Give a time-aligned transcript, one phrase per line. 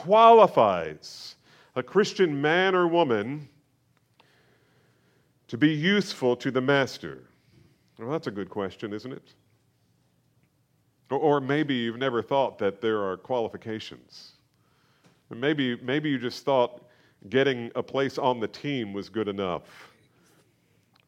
[0.00, 1.36] qualifies
[1.76, 3.48] a Christian man or woman
[5.48, 7.24] to be useful to the master?
[7.98, 9.34] Well, that's a good question, isn't it?
[11.10, 14.32] Or, maybe you've never thought that there are qualifications.
[15.28, 16.82] Maybe, maybe you just thought
[17.28, 19.92] getting a place on the team was good enough.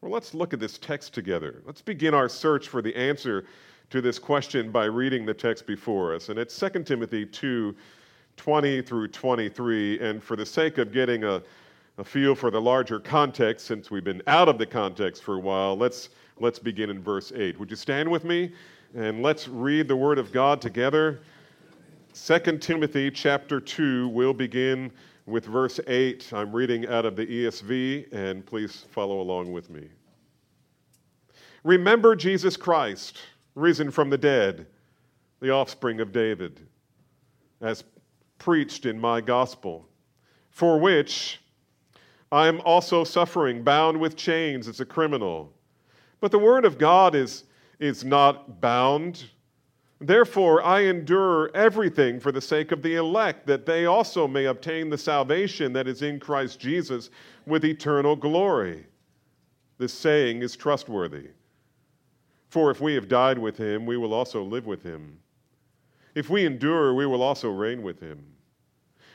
[0.01, 1.63] Well, let's look at this text together.
[1.65, 3.45] Let's begin our search for the answer
[3.89, 6.27] to this question by reading the text before us.
[6.27, 7.73] And it's 2 Timothy 2
[8.37, 9.99] 20 through 23.
[9.99, 11.41] And for the sake of getting a,
[11.97, 15.39] a feel for the larger context, since we've been out of the context for a
[15.39, 17.59] while, let's, let's begin in verse 8.
[17.59, 18.53] Would you stand with me?
[18.95, 21.21] And let's read the Word of God together.
[22.13, 24.91] 2 Timothy chapter 2, we'll begin
[25.25, 26.31] with verse 8.
[26.33, 29.87] I'm reading out of the ESV, and please follow along with me.
[31.63, 33.19] Remember Jesus Christ,
[33.55, 34.67] risen from the dead,
[35.39, 36.59] the offspring of David,
[37.61, 37.83] as
[38.39, 39.87] preached in my gospel,
[40.49, 41.41] for which
[42.31, 45.53] I am also suffering, bound with chains as a criminal.
[46.19, 47.43] But the word of God is
[47.79, 49.25] is not bound.
[49.99, 54.89] Therefore, I endure everything for the sake of the elect, that they also may obtain
[54.89, 57.09] the salvation that is in Christ Jesus
[57.45, 58.85] with eternal glory.
[59.77, 61.27] This saying is trustworthy.
[62.49, 65.17] For if we have died with him, we will also live with him.
[66.15, 68.23] If we endure, we will also reign with him.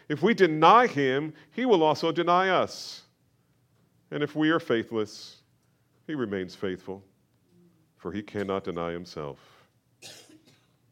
[0.09, 3.03] If we deny him, he will also deny us.
[4.11, 5.42] And if we are faithless,
[6.06, 7.03] he remains faithful
[7.98, 9.39] for he cannot deny himself.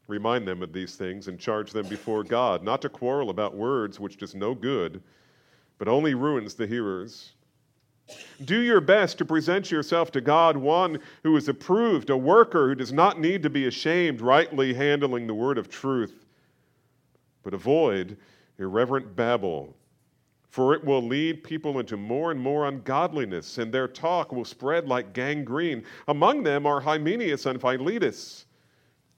[0.07, 3.99] Remind them of these things and charge them before God, not to quarrel about words
[3.99, 5.01] which does no good,
[5.77, 7.33] but only ruins the hearers.
[8.45, 12.75] Do your best to present yourself to God one who is approved, a worker who
[12.75, 16.25] does not need to be ashamed, rightly handling the word of truth.
[17.43, 18.17] But avoid
[18.59, 19.75] irreverent babble
[20.57, 24.87] for it will lead people into more and more ungodliness, and their talk will spread
[24.87, 25.83] like gangrene.
[26.07, 28.47] Among them are Hymenaeus and Philetus,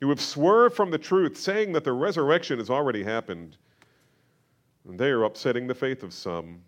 [0.02, 3.56] who have swerved from the truth, saying that the resurrection has already happened.
[4.86, 6.62] And they are upsetting the faith of some.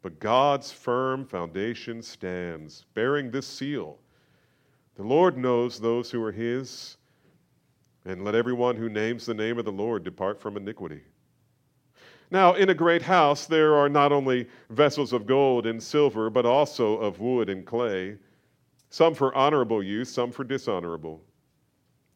[0.00, 3.98] But God's firm foundation stands, bearing this seal
[4.96, 6.96] The Lord knows those who are his,
[8.06, 11.02] and let everyone who names the name of the Lord depart from iniquity.
[12.32, 16.46] Now, in a great house, there are not only vessels of gold and silver, but
[16.46, 18.16] also of wood and clay,
[18.88, 21.22] some for honorable use, some for dishonorable.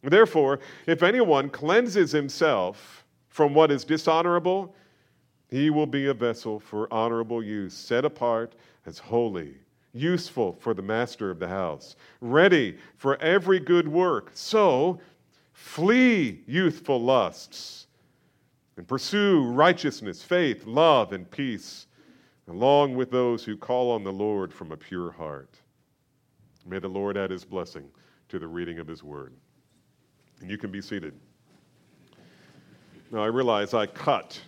[0.03, 4.75] Therefore, if anyone cleanses himself from what is dishonorable,
[5.50, 8.54] he will be a vessel for honorable use, set apart
[8.87, 9.54] as holy,
[9.93, 14.31] useful for the master of the house, ready for every good work.
[14.33, 14.98] So,
[15.53, 17.85] flee youthful lusts
[18.76, 21.87] and pursue righteousness, faith, love, and peace,
[22.48, 25.59] along with those who call on the Lord from a pure heart.
[26.66, 27.88] May the Lord add his blessing
[28.28, 29.32] to the reading of his word.
[30.41, 31.15] And you can be seated.
[33.10, 34.41] Now, I realize I cut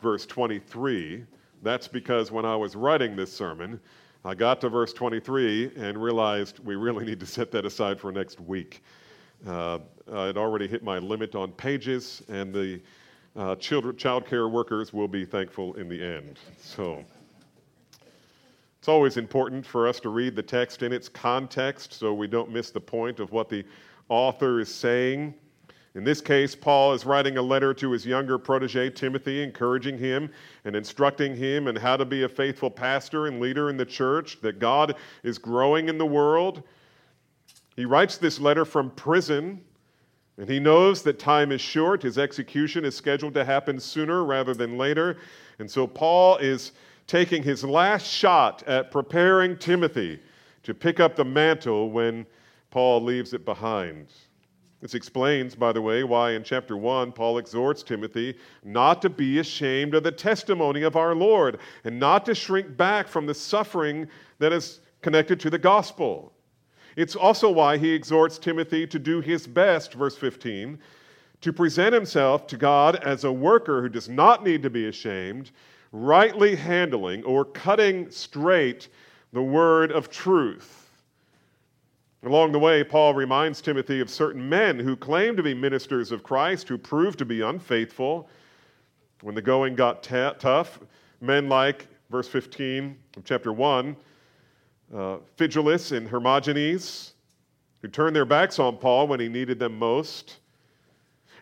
[0.00, 1.24] verse 23.
[1.62, 3.80] That's because when I was writing this sermon,
[4.24, 8.12] I got to verse 23 and realized we really need to set that aside for
[8.12, 8.82] next week.
[9.46, 9.80] Uh,
[10.12, 12.80] I'd already hit my limit on pages, and the
[13.36, 16.38] uh, child, child care workers will be thankful in the end.
[16.58, 17.04] So
[18.78, 22.50] it's always important for us to read the text in its context so we don't
[22.50, 23.64] miss the point of what the
[24.08, 25.34] author is saying.
[25.94, 30.30] In this case, Paul is writing a letter to his younger protege, Timothy, encouraging him
[30.64, 34.40] and instructing him in how to be a faithful pastor and leader in the church,
[34.42, 36.62] that God is growing in the world.
[37.76, 39.64] He writes this letter from prison
[40.38, 42.02] and he knows that time is short.
[42.02, 45.16] His execution is scheduled to happen sooner rather than later.
[45.58, 46.72] And so Paul is
[47.06, 50.20] taking his last shot at preparing Timothy
[50.64, 52.26] to pick up the mantle when
[52.70, 54.12] Paul leaves it behind.
[54.82, 59.38] This explains, by the way, why in chapter 1 Paul exhorts Timothy not to be
[59.38, 64.06] ashamed of the testimony of our Lord and not to shrink back from the suffering
[64.38, 66.32] that is connected to the gospel.
[66.96, 70.78] It's also why he exhorts Timothy to do his best, verse 15,
[71.42, 75.50] to present himself to God as a worker who does not need to be ashamed,
[75.92, 78.88] rightly handling or cutting straight
[79.34, 80.90] the word of truth.
[82.22, 86.22] Along the way, Paul reminds Timothy of certain men who claimed to be ministers of
[86.22, 88.28] Christ who proved to be unfaithful
[89.20, 90.80] when the going got t- tough.
[91.20, 93.94] Men like, verse 15 of chapter 1,
[94.94, 97.12] uh, Phygelus and Hermogenes,
[97.82, 100.38] who turned their backs on Paul when he needed them most.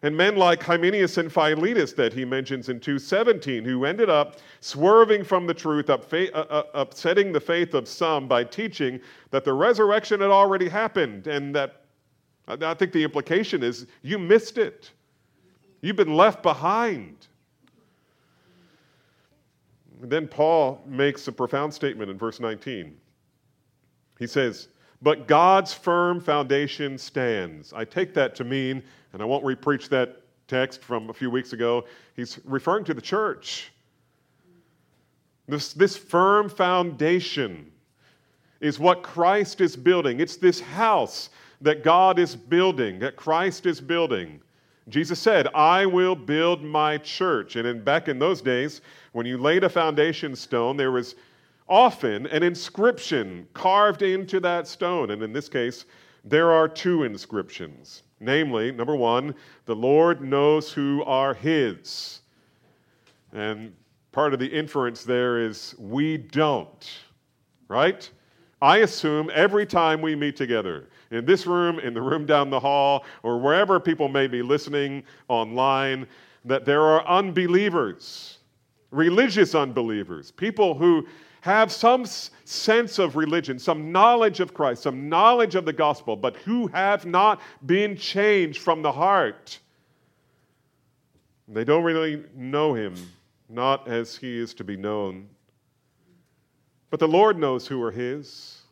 [0.03, 5.25] And men like Hymenaeus and Philetus that he mentions in 217, who ended up swerving
[5.25, 9.01] from the truth, uh, uh, upsetting the faith of some by teaching
[9.31, 11.27] that the resurrection had already happened.
[11.27, 11.85] And that
[12.47, 14.91] I think the implication is you missed it,
[15.81, 17.27] you've been left behind.
[20.03, 22.95] Then Paul makes a profound statement in verse 19.
[24.19, 24.69] He says,
[25.03, 27.73] But God's firm foundation stands.
[27.73, 28.83] I take that to mean,
[29.13, 31.85] and I won't repreach that text from a few weeks ago,
[32.15, 33.73] he's referring to the church.
[35.49, 37.71] This, this firm foundation
[38.61, 40.21] is what Christ is building.
[40.21, 44.41] It's this house that God is building, that Christ is building.
[44.89, 47.57] Jesus said, I will build my church.
[47.57, 48.81] And in, back in those days,
[49.13, 51.15] when you laid a foundation stone, there was
[51.69, 55.11] often an inscription carved into that stone.
[55.11, 55.85] And in this case,
[56.25, 58.03] there are two inscriptions.
[58.21, 59.35] Namely, number one,
[59.67, 62.21] the Lord knows who are his.
[63.33, 63.75] And
[64.13, 66.89] part of the inference there is we don't,
[67.69, 68.09] right?
[68.63, 72.61] I assume every time we meet together, in this room, in the room down the
[72.61, 76.07] hall, or wherever people may be listening online,
[76.45, 78.39] that there are unbelievers,
[78.91, 81.07] religious unbelievers, people who
[81.45, 82.07] have some
[82.47, 87.05] sense of religion, some knowledge of Christ, some knowledge of the gospel, but who have
[87.05, 89.59] not been changed from the heart.
[91.47, 92.95] They don't really know him,
[93.51, 95.29] not as he is to be known.
[96.89, 98.63] But the Lord knows who are his.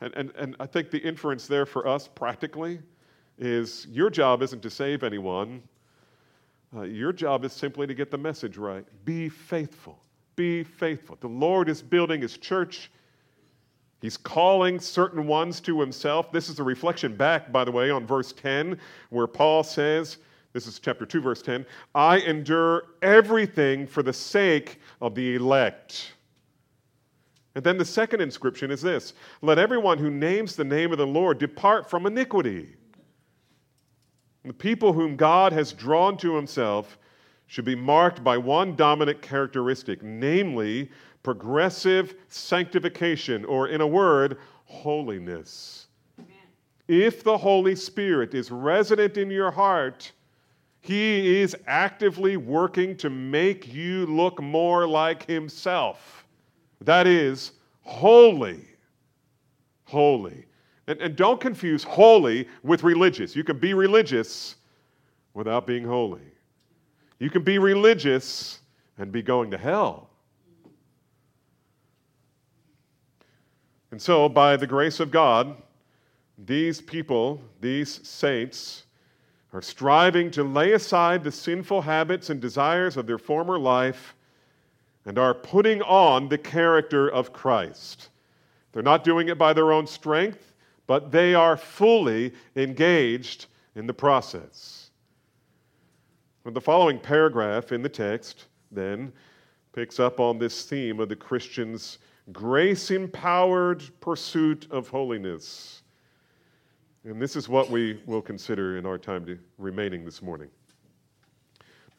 [0.00, 2.80] And, and, and I think the inference there for us practically
[3.36, 5.62] is your job isn't to save anyone.
[6.74, 8.86] Uh, your job is simply to get the message right.
[9.04, 9.98] Be faithful.
[10.40, 11.18] Be faithful.
[11.20, 12.90] The Lord is building his church.
[14.00, 16.32] He's calling certain ones to himself.
[16.32, 18.78] This is a reflection back, by the way, on verse 10,
[19.10, 20.16] where Paul says,
[20.54, 26.14] this is chapter 2, verse 10, I endure everything for the sake of the elect
[27.54, 29.12] and then the second inscription is this
[29.42, 32.76] Let everyone who names the name of the Lord depart from iniquity.
[34.44, 36.96] The people whom God has drawn to himself
[37.50, 40.88] should be marked by one dominant characteristic, namely
[41.24, 45.88] progressive sanctification, or in a word, holiness.
[46.20, 46.30] Amen.
[46.86, 50.12] If the Holy Spirit is resident in your heart,
[50.80, 56.24] he is actively working to make you look more like himself.
[56.82, 57.50] That is
[57.82, 58.64] holy.
[59.86, 60.44] Holy.
[60.86, 63.34] And, and don't confuse holy with religious.
[63.34, 64.54] You can be religious
[65.34, 66.30] without being holy.
[67.20, 68.60] You can be religious
[68.98, 70.08] and be going to hell.
[73.90, 75.56] And so, by the grace of God,
[76.38, 78.84] these people, these saints,
[79.52, 84.14] are striving to lay aside the sinful habits and desires of their former life
[85.04, 88.10] and are putting on the character of Christ.
[88.72, 90.54] They're not doing it by their own strength,
[90.86, 94.79] but they are fully engaged in the process.
[96.44, 99.12] The following paragraph in the text then
[99.72, 101.98] picks up on this theme of the Christian's
[102.32, 105.82] grace empowered pursuit of holiness.
[107.04, 110.48] And this is what we will consider in our time to remaining this morning.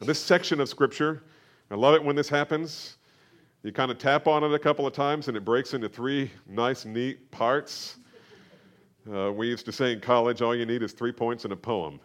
[0.00, 1.22] Now, this section of Scripture
[1.70, 2.98] I love it when this happens.
[3.62, 6.30] You kind of tap on it a couple of times and it breaks into three
[6.46, 7.96] nice, neat parts.
[9.10, 11.56] Uh, we used to say in college, all you need is three points and a
[11.56, 11.98] poem.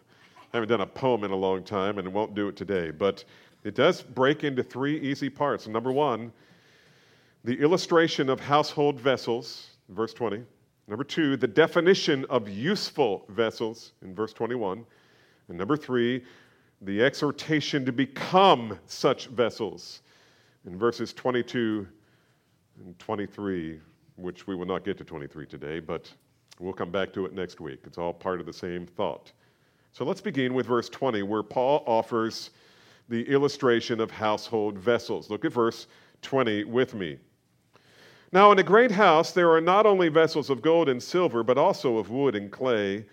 [0.52, 3.24] I haven't done a poem in a long time and won't do it today, but
[3.64, 5.68] it does break into three easy parts.
[5.68, 6.32] Number one,
[7.44, 10.42] the illustration of household vessels, verse 20.
[10.86, 14.86] Number two, the definition of useful vessels, in verse 21.
[15.48, 16.24] And number three,
[16.80, 20.00] the exhortation to become such vessels
[20.66, 21.86] in verses 22
[22.80, 23.80] and 23,
[24.16, 26.10] which we will not get to 23 today, but
[26.58, 27.80] we'll come back to it next week.
[27.84, 29.32] It's all part of the same thought.
[29.92, 32.50] So let's begin with verse 20, where Paul offers
[33.08, 35.30] the illustration of household vessels.
[35.30, 35.86] Look at verse
[36.22, 37.18] 20 with me.
[38.30, 41.56] Now, in a great house, there are not only vessels of gold and silver, but
[41.56, 43.06] also of wood and clay,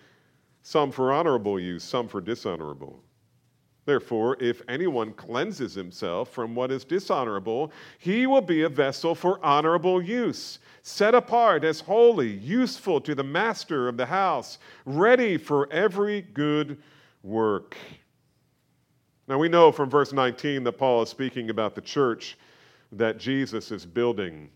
[0.62, 3.02] some for honorable use, some for dishonorable.
[3.86, 9.42] Therefore, if anyone cleanses himself from what is dishonorable, he will be a vessel for
[9.44, 15.72] honorable use, set apart as holy, useful to the master of the house, ready for
[15.72, 16.78] every good
[17.22, 17.76] work.
[19.28, 22.36] Now, we know from verse 19 that Paul is speaking about the church
[22.90, 24.50] that Jesus is building.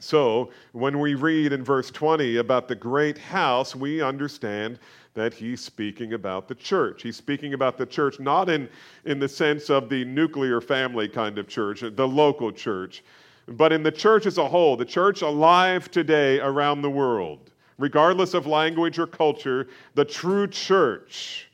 [0.00, 4.78] So, when we read in verse 20 about the great house, we understand
[5.14, 7.02] that he's speaking about the church.
[7.02, 8.68] He's speaking about the church not in,
[9.04, 13.02] in the sense of the nuclear family kind of church, the local church,
[13.46, 18.32] but in the church as a whole, the church alive today around the world, regardless
[18.32, 21.48] of language or culture, the true church.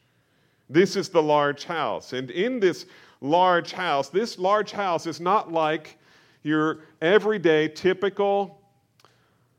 [0.69, 2.13] This is the large house.
[2.13, 2.87] And in this
[3.21, 5.99] large house, this large house is not like
[6.47, 8.61] your everyday, typical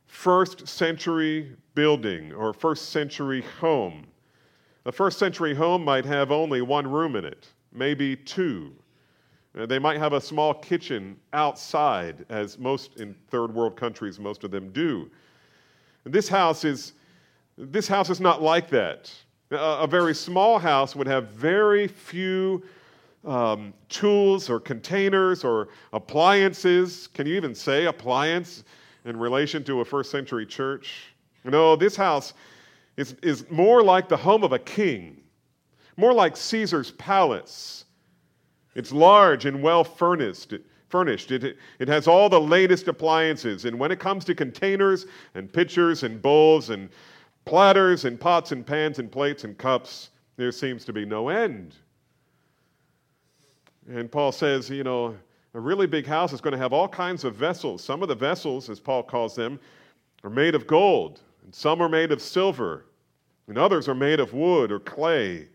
[0.05, 4.07] first century building or first century home.
[4.85, 8.73] A first century home might have only one room in it, maybe two.
[9.57, 14.45] Uh, they might have a small kitchen outside, as most in third world countries, most
[14.45, 15.11] of them do.
[16.05, 16.93] This house is,
[17.57, 19.11] this house is not like that.
[19.51, 22.63] A, a very small house would have very few
[23.27, 27.07] um, tools or containers or appliances.
[27.07, 28.63] Can you even say appliance
[29.05, 31.13] in relation to a first century church?
[31.43, 32.33] No, this house
[32.95, 35.21] is, is more like the home of a king,
[35.97, 37.85] more like Caesar's palace.
[38.75, 40.53] It's large and well furnished.
[40.89, 41.31] Furnished.
[41.31, 43.65] It, it has all the latest appliances.
[43.65, 45.05] And when it comes to containers
[45.35, 46.89] and pitchers and bowls and
[47.43, 51.75] platters and pots and pans and plates and cups, there seems to be no end.
[53.87, 55.15] And Paul says, you know,
[55.53, 57.83] a really big house is going to have all kinds of vessels.
[57.83, 59.59] Some of the vessels, as Paul calls them,
[60.23, 62.85] are made of gold, and some are made of silver,
[63.47, 65.47] and others are made of wood or clay.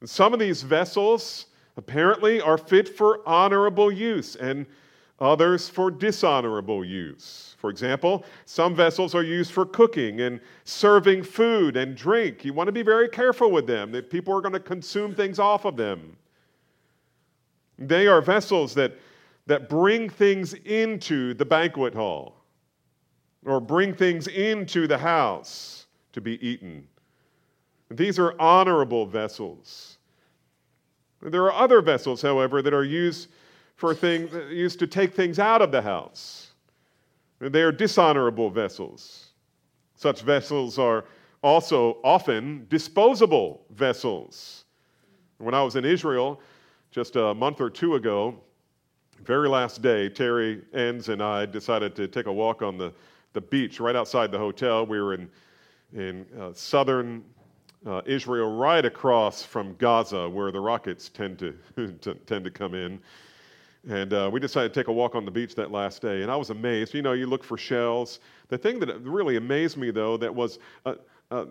[0.00, 1.46] And some of these vessels
[1.76, 4.64] apparently are fit for honorable use, and
[5.20, 7.56] others for dishonorable use.
[7.58, 12.44] For example, some vessels are used for cooking and serving food and drink.
[12.44, 15.38] You want to be very careful with them, that people are going to consume things
[15.38, 16.16] off of them.
[17.78, 18.92] They are vessels that,
[19.46, 22.44] that bring things into the banquet hall
[23.44, 26.86] or bring things into the house to be eaten.
[27.90, 29.98] These are honorable vessels.
[31.20, 33.28] There are other vessels, however, that are used
[33.76, 36.52] for things used to take things out of the house.
[37.40, 39.30] They are dishonorable vessels.
[39.96, 41.04] Such vessels are
[41.42, 44.64] also often disposable vessels.
[45.38, 46.40] When I was in Israel,
[46.94, 48.36] just a month or two ago,
[49.24, 52.92] very last day, Terry Enns and I decided to take a walk on the,
[53.32, 54.86] the beach right outside the hotel.
[54.86, 55.28] We were in,
[55.92, 57.24] in uh, southern
[57.84, 61.58] uh, Israel, right across from Gaza, where the rockets tend to,
[62.00, 63.00] to tend to come in.
[63.88, 66.22] And uh, we decided to take a walk on the beach that last day.
[66.22, 66.94] And I was amazed.
[66.94, 68.20] You know, you look for shells.
[68.48, 70.94] The thing that really amazed me, though, that was uh,
[71.32, 71.46] uh,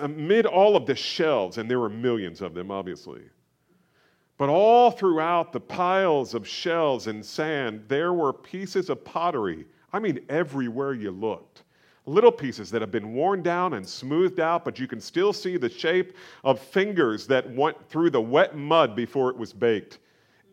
[0.00, 3.22] amid all of the shells, and there were millions of them, obviously,
[4.38, 9.66] but all throughout the piles of shells and sand, there were pieces of pottery.
[9.92, 11.64] I mean, everywhere you looked.
[12.06, 15.56] Little pieces that have been worn down and smoothed out, but you can still see
[15.56, 19.98] the shape of fingers that went through the wet mud before it was baked.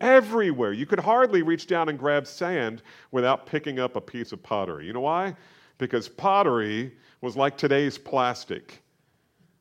[0.00, 0.72] Everywhere.
[0.72, 4.84] You could hardly reach down and grab sand without picking up a piece of pottery.
[4.86, 5.34] You know why?
[5.78, 8.82] Because pottery was like today's plastic.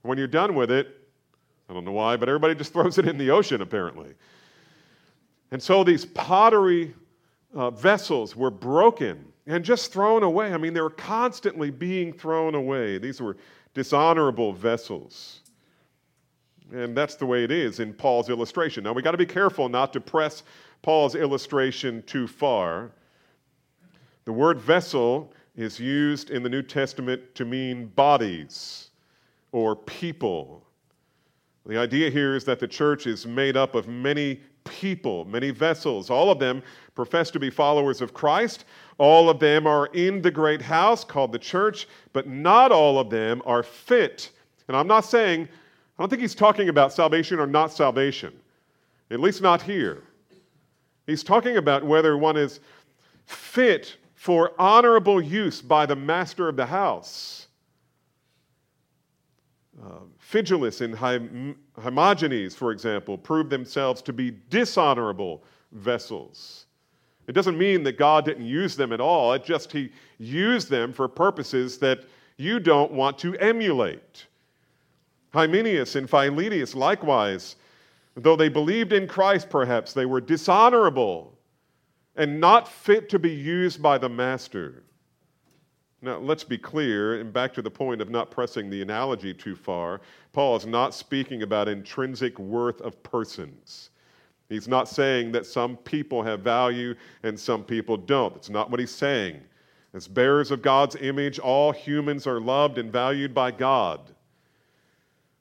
[0.01, 1.04] When you're done with it,
[1.69, 4.13] I don't know why, but everybody just throws it in the ocean, apparently.
[5.51, 6.93] And so these pottery
[7.53, 10.53] uh, vessels were broken and just thrown away.
[10.53, 12.97] I mean, they were constantly being thrown away.
[12.97, 13.37] These were
[13.73, 15.41] dishonorable vessels.
[16.73, 18.83] And that's the way it is in Paul's illustration.
[18.83, 20.43] Now, we got to be careful not to press
[20.81, 22.91] Paul's illustration too far.
[24.25, 28.89] The word vessel is used in the New Testament to mean bodies
[29.51, 30.64] or people
[31.65, 36.09] the idea here is that the church is made up of many people, many vessels.
[36.09, 36.61] All of them
[36.93, 38.65] profess to be followers of Christ.
[38.97, 43.09] All of them are in the great house called the church, but not all of
[43.09, 44.31] them are fit.
[44.67, 45.47] And I'm not saying,
[45.97, 48.33] I don't think he's talking about salvation or not salvation,
[49.09, 50.03] at least not here.
[51.07, 52.59] He's talking about whether one is
[53.25, 57.44] fit for honorable use by the master of the house.
[59.83, 59.99] Uh,
[60.81, 60.95] and
[61.77, 66.65] Hermogenes, for example, proved themselves to be dishonorable vessels.
[67.27, 70.93] It doesn't mean that God didn't use them at all, it just He used them
[70.93, 72.05] for purposes that
[72.37, 74.27] you don't want to emulate.
[75.33, 77.57] Hymenaeus and Philetus, likewise,
[78.15, 81.37] though they believed in Christ, perhaps, they were dishonorable
[82.15, 84.84] and not fit to be used by the master.
[86.05, 89.55] Now, let's be clear, and back to the point of not pressing the analogy too
[89.55, 90.01] far,
[90.33, 93.89] Paul is not speaking about intrinsic worth of persons.
[94.47, 96.93] He's not saying that some people have value
[97.23, 98.35] and some people don't.
[98.35, 99.41] That's not what he's saying.
[99.95, 104.01] As bearers of God's image, all humans are loved and valued by God.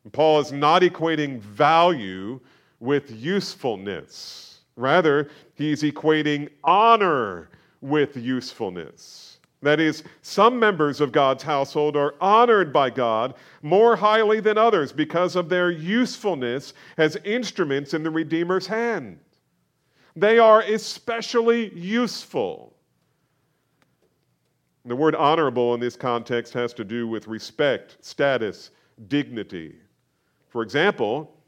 [0.05, 2.41] And Paul is not equating value
[2.81, 4.61] with usefulness.
[4.77, 7.51] Rather, he's equating honor
[7.83, 9.34] with usefulness.
[9.65, 14.93] That is, some members of God's household are honored by God more highly than others
[14.93, 19.19] because of their usefulness as instruments in the Redeemer's hand.
[20.17, 22.77] They are especially useful.
[24.85, 28.71] The word honorable in this context has to do with respect, status,
[29.09, 29.77] dignity.
[30.51, 31.41] For example,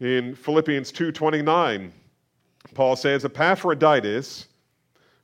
[0.00, 1.92] in Philippians 2:29,
[2.74, 4.48] Paul says Epaphroditus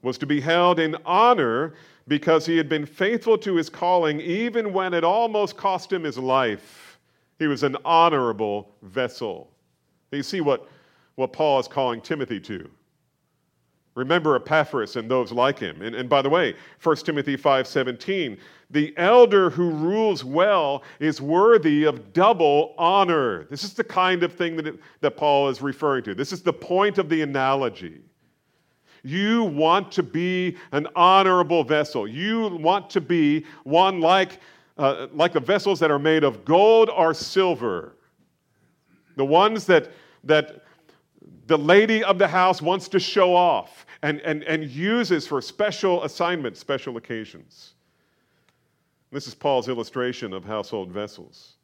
[0.03, 1.75] was to be held in honor
[2.07, 6.19] because he had been faithful to his calling even when it almost cost him his
[6.19, 6.99] life.
[7.39, 9.51] He was an honorable vessel.
[10.11, 10.69] You see what,
[11.17, 12.69] what Paul is calling Timothy to.
[13.95, 15.83] Remember Epaphras and those like him.
[15.83, 18.39] And, and by the way, 1 Timothy 5:17,
[18.71, 23.45] the elder who rules well is worthy of double honor.
[23.51, 26.15] This is the kind of thing that, it, that Paul is referring to.
[26.15, 28.01] This is the point of the analogy.
[29.03, 32.07] You want to be an honorable vessel.
[32.07, 34.41] You want to be one like,
[34.77, 37.95] uh, like the vessels that are made of gold or silver.
[39.17, 39.91] The ones that,
[40.25, 40.65] that
[41.47, 46.05] the lady of the house wants to show off and, and, and uses for special
[46.05, 47.75] assignments, special occasions.
[49.11, 51.55] This is Paul's illustration of household vessels.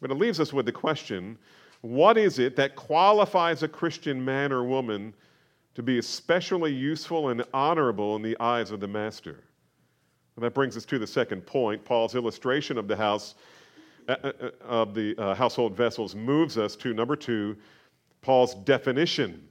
[0.00, 1.38] But it leaves us with the question
[1.80, 5.14] what is it that qualifies a Christian man or woman
[5.74, 9.44] to be especially useful and honorable in the eyes of the master?
[10.36, 11.84] That brings us to the second point.
[11.84, 13.34] Paul's illustration of the house
[14.08, 17.56] uh, uh, uh of the uh, household vessels moves us to number two,
[18.22, 19.46] Paul's definition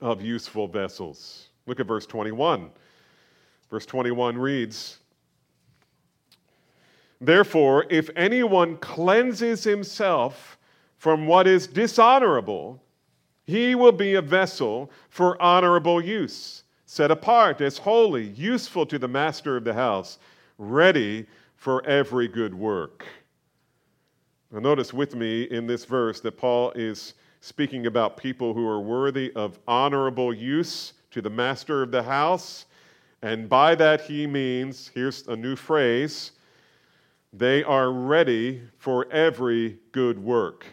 [0.00, 1.48] of useful vessels.
[1.66, 2.70] Look at verse 21.
[3.70, 4.98] Verse 21 reads
[7.20, 10.58] Therefore, if anyone cleanses himself
[10.98, 12.82] from what is dishonorable,
[13.44, 19.08] he will be a vessel for honorable use, set apart as holy, useful to the
[19.08, 20.18] master of the house,
[20.58, 21.26] ready
[21.56, 23.04] for every good work.
[24.50, 28.80] Now, notice with me in this verse that Paul is speaking about people who are
[28.80, 32.66] worthy of honorable use to the master of the house.
[33.22, 36.32] And by that, he means here's a new phrase
[37.32, 40.66] they are ready for every good work.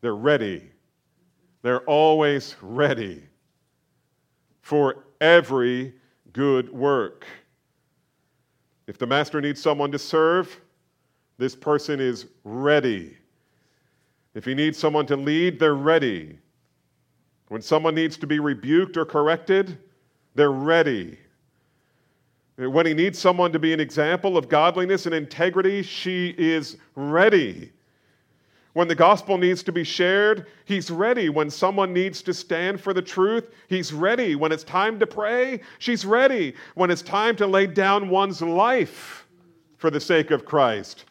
[0.00, 0.70] They're ready.
[1.66, 3.24] They're always ready
[4.62, 5.94] for every
[6.32, 7.26] good work.
[8.86, 10.60] If the master needs someone to serve,
[11.38, 13.16] this person is ready.
[14.34, 16.38] If he needs someone to lead, they're ready.
[17.48, 19.76] When someone needs to be rebuked or corrected,
[20.36, 21.18] they're ready.
[22.54, 27.72] When he needs someone to be an example of godliness and integrity, she is ready.
[28.76, 31.30] When the gospel needs to be shared, he's ready.
[31.30, 34.34] When someone needs to stand for the truth, he's ready.
[34.34, 36.54] When it's time to pray, she's ready.
[36.74, 39.26] When it's time to lay down one's life
[39.78, 41.06] for the sake of Christ,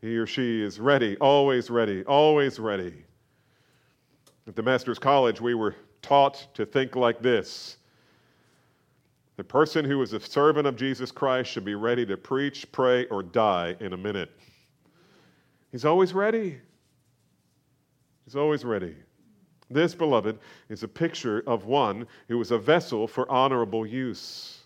[0.00, 2.94] he or she is ready, always ready, always ready.
[4.46, 7.76] At the Master's College, we were taught to think like this
[9.36, 13.04] the person who is a servant of Jesus Christ should be ready to preach, pray,
[13.08, 14.30] or die in a minute.
[15.72, 16.58] He's always ready.
[18.24, 18.94] He's always ready.
[19.70, 24.60] This, beloved, is a picture of one who is a vessel for honorable use.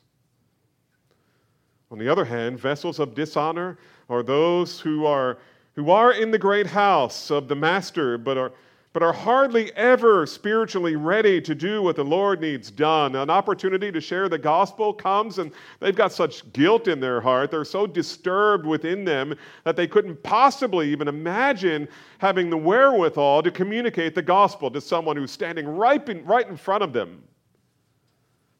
[1.90, 5.38] On the other hand, vessels of dishonor are those who are,
[5.74, 8.52] who are in the great house of the Master, but are,
[8.92, 13.16] but are hardly ever spiritually ready to do what the Lord needs done.
[13.16, 17.50] An opportunity to share the gospel comes, and they've got such guilt in their heart.
[17.50, 23.50] They're so disturbed within them that they couldn't possibly even imagine having the wherewithal to
[23.50, 27.22] communicate the gospel to someone who's standing right in, right in front of them.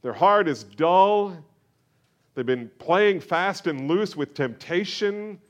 [0.03, 1.37] Their heart is dull
[2.35, 5.41] They've been playing fast and loose with temptation.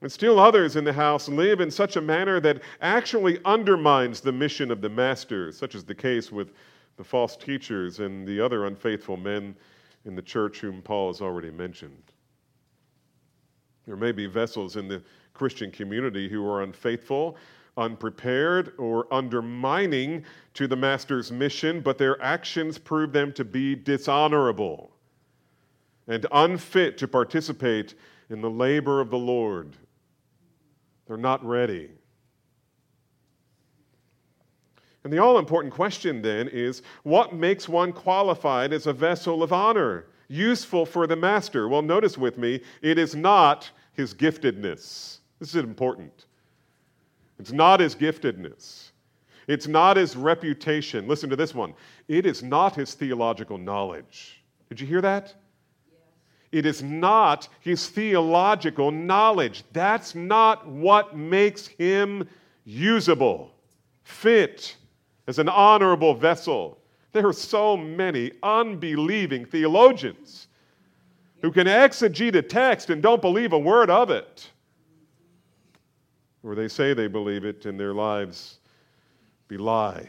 [0.00, 4.32] And still others in the house live in such a manner that actually undermines the
[4.32, 6.52] mission of the master, such as the case with
[6.96, 9.56] the false teachers and the other unfaithful men
[10.04, 12.02] in the church whom Paul has already mentioned.
[13.86, 15.02] There may be vessels in the
[15.34, 17.36] Christian community who are unfaithful
[17.78, 24.90] unprepared or undermining to the master's mission, but their actions prove them to be dishonorable
[26.08, 27.94] and unfit to participate
[28.30, 29.76] in the labor of the Lord.
[31.08, 31.90] They're not ready.
[35.02, 39.52] And the all important question then is what makes one qualified as a vessel of
[39.52, 41.66] honor, useful for the master?
[41.66, 45.18] Well, notice with me, it is not his giftedness.
[45.38, 46.26] This is important.
[47.38, 48.90] It's not his giftedness.
[49.46, 51.08] It's not his reputation.
[51.08, 51.72] Listen to this one.
[52.06, 54.42] It is not his theological knowledge.
[54.68, 55.34] Did you hear that?
[56.50, 59.64] It is not his theological knowledge.
[59.72, 62.28] That's not what makes him
[62.64, 63.52] usable,
[64.04, 64.76] fit,
[65.26, 66.78] as an honorable vessel.
[67.12, 70.48] There are so many unbelieving theologians
[71.42, 74.50] who can exegete a text and don't believe a word of it.
[76.42, 78.58] Or they say they believe it, and their lives
[79.48, 80.08] belie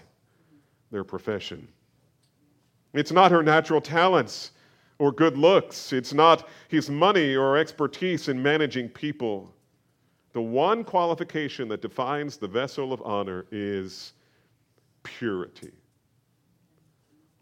[0.92, 1.68] their profession.
[2.94, 4.52] It's not her natural talents
[5.00, 9.54] or good looks, it's not his money or expertise in managing people.
[10.34, 14.14] The one qualification that defines the vessel of honor is
[15.04, 15.72] purity,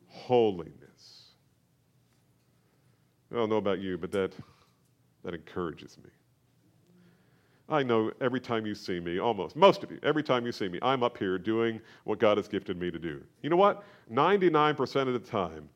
[0.07, 1.31] holiness.
[3.31, 4.31] I don't know about you, but that,
[5.23, 6.11] that encourages me.
[7.69, 10.69] I know every time you see me, almost, most of you, every time you see
[10.69, 13.21] me, I'm up here doing what God has gifted me to do.
[13.41, 13.83] You know what?
[14.09, 15.67] 99% of the time,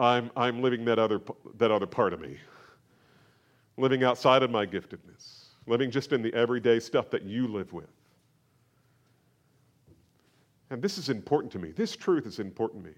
[0.00, 1.20] I'm, I'm living that other,
[1.58, 2.38] that other part of me,
[3.76, 7.90] living outside of my giftedness, living just in the everyday stuff that you live with.
[10.70, 11.72] And this is important to me.
[11.72, 12.96] This truth is important to me.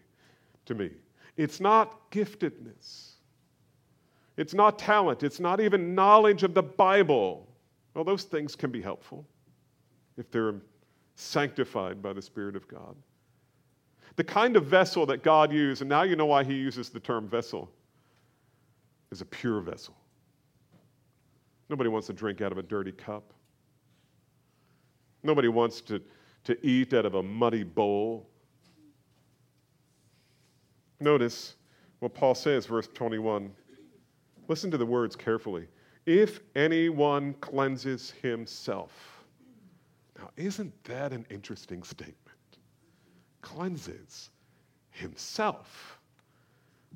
[0.66, 0.90] To me.
[1.36, 3.14] It's not giftedness.
[4.36, 5.24] It's not talent.
[5.24, 7.48] It's not even knowledge of the Bible.
[7.94, 9.26] Well, those things can be helpful
[10.16, 10.54] if they're
[11.16, 12.94] sanctified by the Spirit of God.
[14.16, 17.00] The kind of vessel that God used, and now you know why He uses the
[17.00, 17.70] term vessel,
[19.10, 19.94] is a pure vessel.
[21.68, 23.32] Nobody wants to drink out of a dirty cup.
[25.22, 26.02] Nobody wants to,
[26.44, 28.28] to eat out of a muddy bowl.
[31.00, 31.56] Notice
[32.00, 33.50] what Paul says, verse 21.
[34.48, 35.68] Listen to the words carefully
[36.06, 39.24] if anyone cleanses himself.
[40.18, 42.16] Now, isn't that an interesting statement?
[43.42, 44.30] Cleanses
[44.90, 45.98] himself.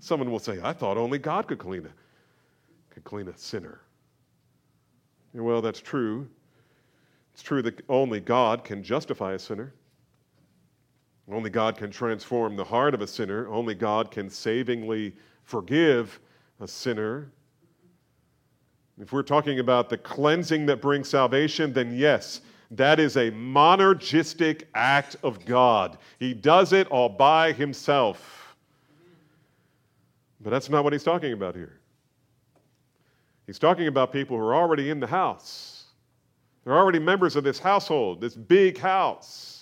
[0.01, 3.81] Someone will say, I thought only God could clean a, could clean a sinner.
[5.35, 6.29] Well, that's true.
[7.35, 9.75] It's true that only God can justify a sinner.
[11.31, 13.49] Only God can transform the heart of a sinner.
[13.49, 16.21] Only God can savingly forgive
[16.61, 17.31] a sinner.
[18.99, 22.41] If we're talking about the cleansing that brings salvation, then yes,
[22.73, 25.99] that is a monergistic act of God.
[26.19, 28.57] He does it all by himself.
[30.41, 31.81] But that's not what he's talking about here.
[33.47, 35.85] He's talking about people who are already in the house.
[36.65, 39.56] They're already members of this household, this big house.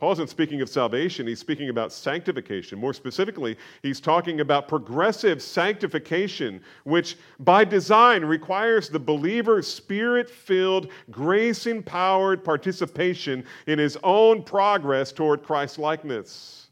[0.00, 2.78] Paul isn't speaking of salvation, he's speaking about sanctification.
[2.78, 10.90] More specifically, he's talking about progressive sanctification, which by design requires the believer's spirit filled,
[11.10, 16.68] grace empowered participation in his own progress toward Christ likeness.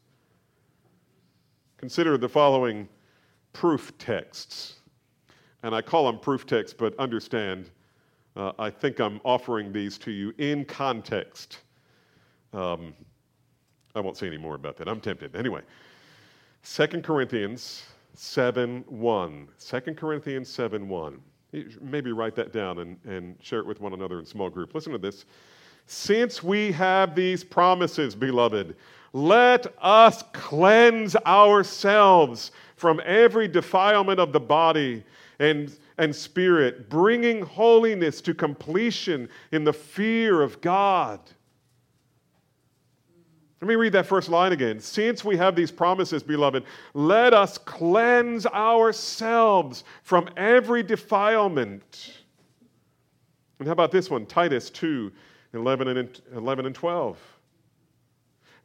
[1.77, 2.89] Consider the following
[3.53, 4.77] proof texts.
[5.63, 7.69] And I call them proof texts, but understand,
[8.37, 11.59] uh, I think I'm offering these to you in context.
[12.55, 12.95] Um,
[13.95, 14.89] I won't say any more about that.
[14.89, 15.35] I'm tempted.
[15.35, 15.63] Anyway,
[16.65, 19.49] 2 Corinthians 7 1.
[19.59, 21.21] 2 Corinthians 7 1.
[21.81, 24.75] Maybe write that down and, and share it with one another in small group.
[24.75, 25.25] Listen to this.
[25.87, 28.77] Since we have these promises, beloved,
[29.15, 35.03] let us cleanse ourselves from every defilement of the body
[35.39, 41.21] and, and spirit, bringing holiness to completion in the fear of God.
[43.61, 44.79] Let me read that first line again.
[44.79, 52.19] Since we have these promises, beloved, let us cleanse ourselves from every defilement.
[53.59, 54.27] And how about this one?
[54.27, 55.13] Titus 2
[55.55, 57.19] 11 and, 11 and 12.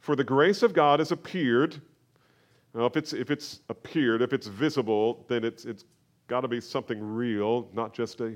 [0.00, 1.80] For the grace of God has appeared.
[2.74, 5.86] Now, if it's, if it's appeared, if it's visible, then it's, it's
[6.26, 8.34] got to be something real, not just a,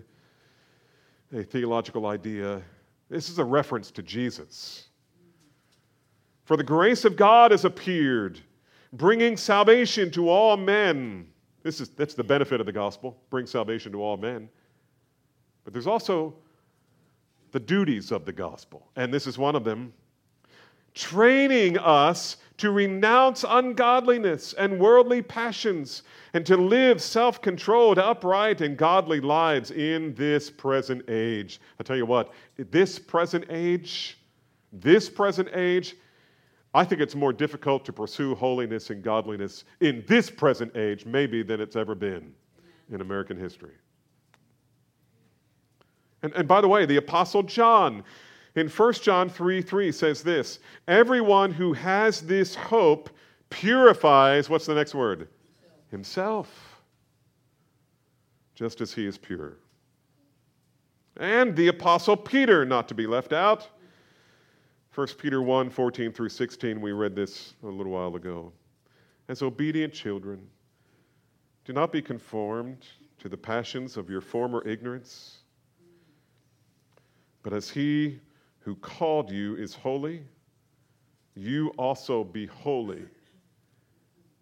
[1.33, 2.63] a theological idea.
[3.11, 4.89] This is a reference to Jesus.
[6.49, 8.41] For the grace of God has appeared,
[8.95, 11.27] bringing salvation to all men.
[11.63, 14.49] This is, that's the benefit of the gospel, bring salvation to all men.
[15.65, 16.35] But there's also
[17.53, 19.93] the duties of the gospel, and this is one of them
[20.95, 28.79] training us to renounce ungodliness and worldly passions and to live self controlled, upright, and
[28.79, 31.61] godly lives in this present age.
[31.79, 34.17] I tell you what, this present age
[34.73, 35.95] This present age,
[36.75, 41.43] I think it's more difficult to pursue holiness and godliness in this present age, maybe,
[41.43, 42.33] than it's ever been
[42.91, 43.75] in American history.
[46.23, 48.05] And, and by the way, the Apostle John
[48.55, 53.11] in 1 John 3 3 says this Everyone who has this hope
[53.51, 55.29] purifies, what's the next word?
[55.91, 56.83] Himself,
[58.55, 59.57] just as he is pure.
[61.17, 63.69] And the Apostle Peter, not to be left out.
[64.99, 68.53] 1 Peter 1 14 through 16, we read this a little while ago.
[69.29, 70.45] As obedient children,
[71.65, 72.85] do not be conformed
[73.21, 75.43] to the passions of your former ignorance,
[77.45, 78.19] but as he
[78.59, 80.25] who called you is holy,
[81.37, 83.05] you also be holy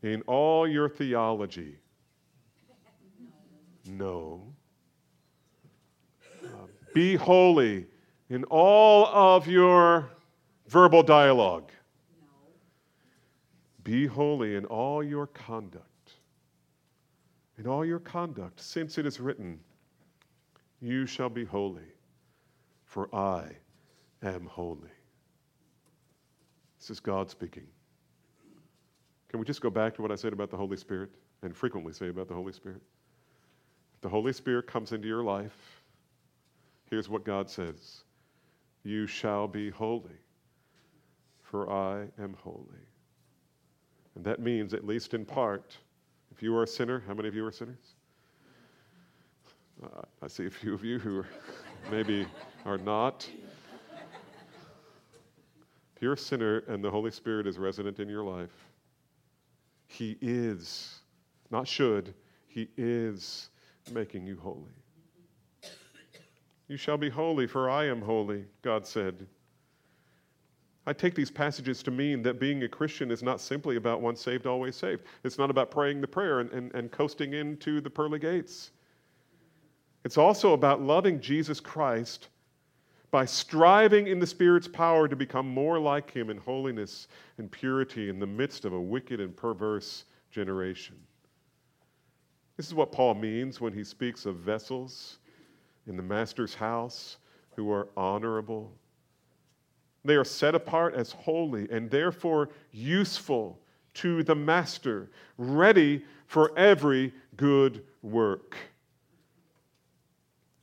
[0.02, 1.76] in all your theology.
[3.84, 4.40] No.
[6.42, 6.48] Uh,
[6.94, 7.86] be holy
[8.30, 10.15] in all of your
[10.68, 11.70] verbal dialogue.
[13.84, 15.84] Be holy in all your conduct.
[17.58, 19.60] In all your conduct, since it is written,
[20.80, 21.94] You shall be holy,
[22.84, 23.44] for I
[24.22, 24.90] am holy.
[26.78, 27.66] This is God speaking.
[29.28, 31.10] Can we just go back to what I said about the Holy Spirit
[31.42, 32.82] and frequently say about the Holy Spirit?
[33.94, 35.82] If the Holy Spirit comes into your life,
[36.90, 38.02] here's what God says
[38.82, 40.18] You shall be holy,
[41.56, 42.84] for I am holy.
[44.14, 45.74] And that means, at least in part,
[46.30, 47.94] if you are a sinner, how many of you are sinners?
[49.82, 51.24] Uh, I see a few of you who
[51.90, 52.26] maybe
[52.66, 53.26] are not.
[55.94, 58.66] If you're a sinner and the Holy Spirit is resident in your life,
[59.86, 60.98] He is,
[61.50, 62.12] not should,
[62.48, 63.48] He is
[63.94, 64.74] making you holy.
[66.68, 69.26] You shall be holy, for I am holy, God said.
[70.86, 74.20] I take these passages to mean that being a Christian is not simply about once
[74.20, 75.02] saved, always saved.
[75.24, 78.70] It's not about praying the prayer and, and, and coasting into the pearly gates.
[80.04, 82.28] It's also about loving Jesus Christ
[83.10, 88.08] by striving in the Spirit's power to become more like Him in holiness and purity
[88.08, 90.96] in the midst of a wicked and perverse generation.
[92.56, 95.18] This is what Paul means when he speaks of vessels
[95.86, 97.18] in the Master's house
[97.54, 98.72] who are honorable.
[100.06, 103.58] They are set apart as holy and therefore useful
[103.94, 108.56] to the Master, ready for every good work.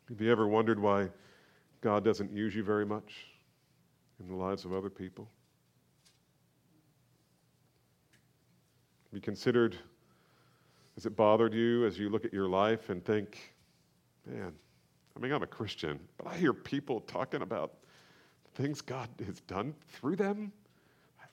[0.07, 1.09] Have you ever wondered why
[1.81, 3.25] God doesn't use you very much
[4.19, 5.27] in the lives of other people?
[9.05, 9.75] Have you considered,
[10.95, 13.53] has it bothered you as you look at your life and think,
[14.25, 14.53] man,
[15.17, 17.73] I mean, I'm a Christian, but I hear people talking about
[18.53, 20.51] things God has done through them.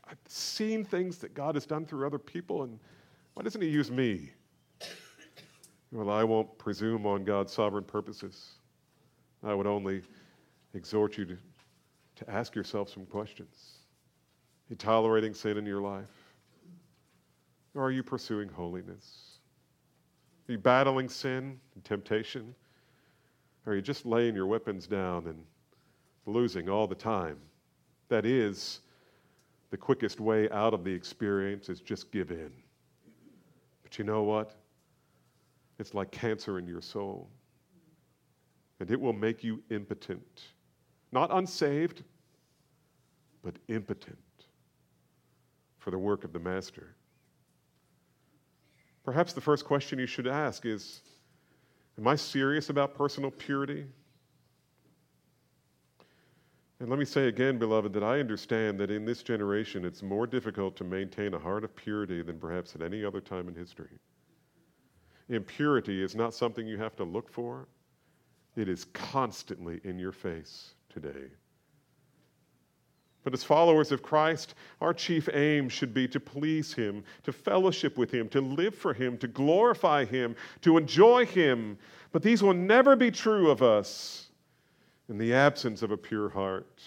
[0.08, 2.78] I've seen things that God has done through other people, and
[3.34, 4.30] why doesn't He use me?
[5.92, 8.52] Well, I won't presume on God's sovereign purposes.
[9.42, 10.02] I would only
[10.74, 11.36] exhort you to,
[12.16, 13.78] to ask yourself some questions.
[14.68, 16.10] Are you tolerating sin in your life?
[17.74, 19.38] Or are you pursuing holiness?
[20.48, 22.54] Are you battling sin and temptation?
[23.66, 25.44] Or are you just laying your weapons down and
[26.30, 27.38] losing all the time?
[28.08, 28.80] That is,
[29.70, 32.52] the quickest way out of the experience is just give in.
[33.82, 34.54] But you know what?
[35.78, 37.28] It's like cancer in your soul.
[38.80, 40.42] And it will make you impotent
[41.12, 42.02] not unsaved,
[43.42, 44.18] but impotent
[45.78, 46.94] for the work of the Master.
[49.04, 51.00] Perhaps the first question you should ask is
[51.98, 53.86] Am I serious about personal purity?
[56.80, 60.26] And let me say again, beloved, that I understand that in this generation it's more
[60.26, 63.98] difficult to maintain a heart of purity than perhaps at any other time in history.
[65.28, 67.68] Impurity is not something you have to look for,
[68.56, 71.28] it is constantly in your face today.
[73.22, 77.98] But as followers of Christ, our chief aim should be to please Him, to fellowship
[77.98, 81.76] with Him, to live for Him, to glorify Him, to enjoy Him.
[82.12, 84.29] But these will never be true of us
[85.10, 86.80] in the absence of a pure heart.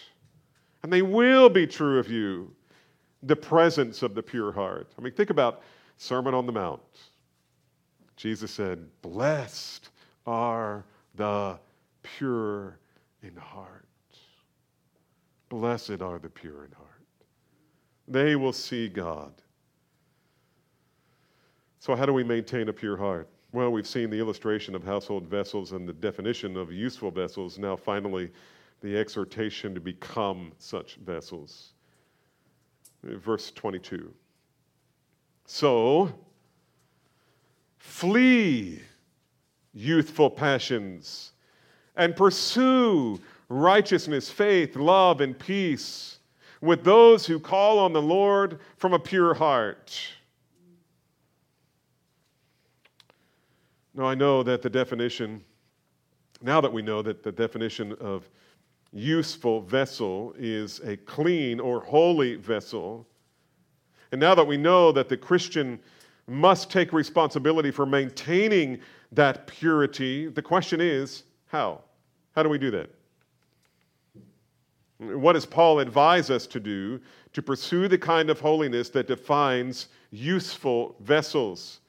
[0.81, 2.49] And they will be true of you,
[3.21, 4.91] the presence of the pure heart.
[4.97, 5.61] I mean, think about
[5.97, 6.81] Sermon on the Mount.
[8.15, 9.89] Jesus said, Blessed
[10.25, 11.59] are the
[12.01, 12.79] pure
[13.21, 13.85] in heart.
[15.49, 16.89] Blessed are the pure in heart.
[18.07, 19.33] They will see God.
[21.79, 23.27] So, how do we maintain a pure heart?
[23.53, 27.59] Well, we've seen the illustration of household vessels and the definition of useful vessels.
[27.59, 28.31] Now, finally,
[28.81, 31.73] the exhortation to become such vessels.
[33.03, 34.11] Verse 22.
[35.45, 36.11] So,
[37.77, 38.81] flee
[39.71, 41.33] youthful passions
[41.95, 46.17] and pursue righteousness, faith, love, and peace
[46.59, 49.95] with those who call on the Lord from a pure heart.
[53.95, 55.43] Now, I know that the definition,
[56.41, 58.29] now that we know that the definition of
[58.91, 63.07] useful vessel is a clean or holy vessel,
[64.11, 65.79] and now that we know that the Christian
[66.27, 68.79] must take responsibility for maintaining
[69.11, 71.81] that purity, the question is how?
[72.35, 72.89] How do we do that?
[74.97, 76.99] What does Paul advise us to do
[77.33, 81.81] to pursue the kind of holiness that defines useful vessels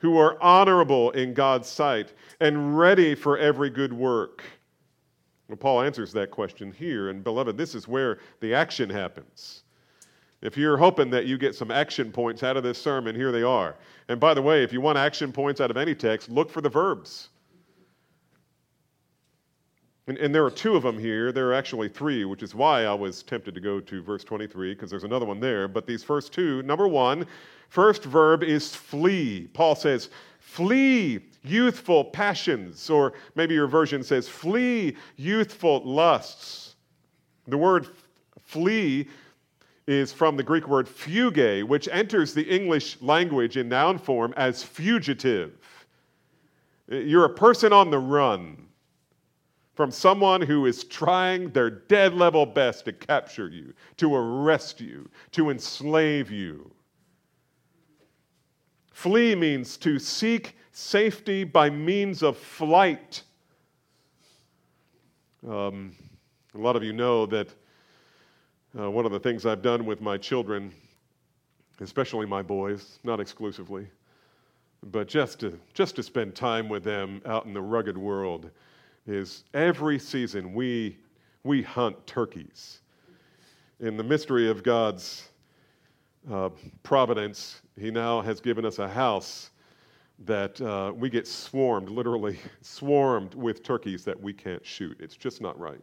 [0.00, 4.42] who are honorable in God's sight and ready for every good work?
[5.48, 7.08] Well, Paul answers that question here.
[7.08, 9.62] And, beloved, this is where the action happens.
[10.42, 13.42] If you're hoping that you get some action points out of this sermon, here they
[13.42, 13.76] are.
[14.08, 16.60] And by the way, if you want action points out of any text, look for
[16.60, 17.28] the verbs.
[20.10, 21.30] And, and, there are two of them here.
[21.30, 24.74] There are actually three, which is why I was tempted to go to verse 23,
[24.74, 25.68] because there's another one there.
[25.68, 27.24] But these first two, number one,
[27.68, 29.46] first verb is flee.
[29.54, 30.08] Paul says,
[30.40, 36.74] flee youthful passions, or maybe your version says, flee youthful lusts.
[37.46, 37.86] The word
[38.40, 39.06] flee
[39.86, 44.60] is from the Greek word fuge, which enters the English language in noun form as
[44.60, 45.86] fugitive.
[46.88, 48.66] You're a person on the run
[49.74, 55.08] from someone who is trying their dead level best to capture you, to arrest you,
[55.32, 56.70] to enslave you.
[58.92, 63.22] Flee means to seek safety by means of flight.
[65.48, 65.94] Um,
[66.54, 67.48] a lot of you know that
[68.78, 70.72] uh, one of the things I've done with my children,
[71.80, 73.86] especially my boys, not exclusively,
[74.90, 78.50] but just to, just to spend time with them out in the rugged world
[79.06, 80.98] is every season we,
[81.44, 82.80] we hunt turkeys.
[83.80, 85.28] In the mystery of God's
[86.30, 86.50] uh,
[86.82, 89.50] providence, He now has given us a house
[90.26, 94.96] that uh, we get swarmed, literally swarmed with turkeys that we can't shoot.
[95.00, 95.80] It's just not right.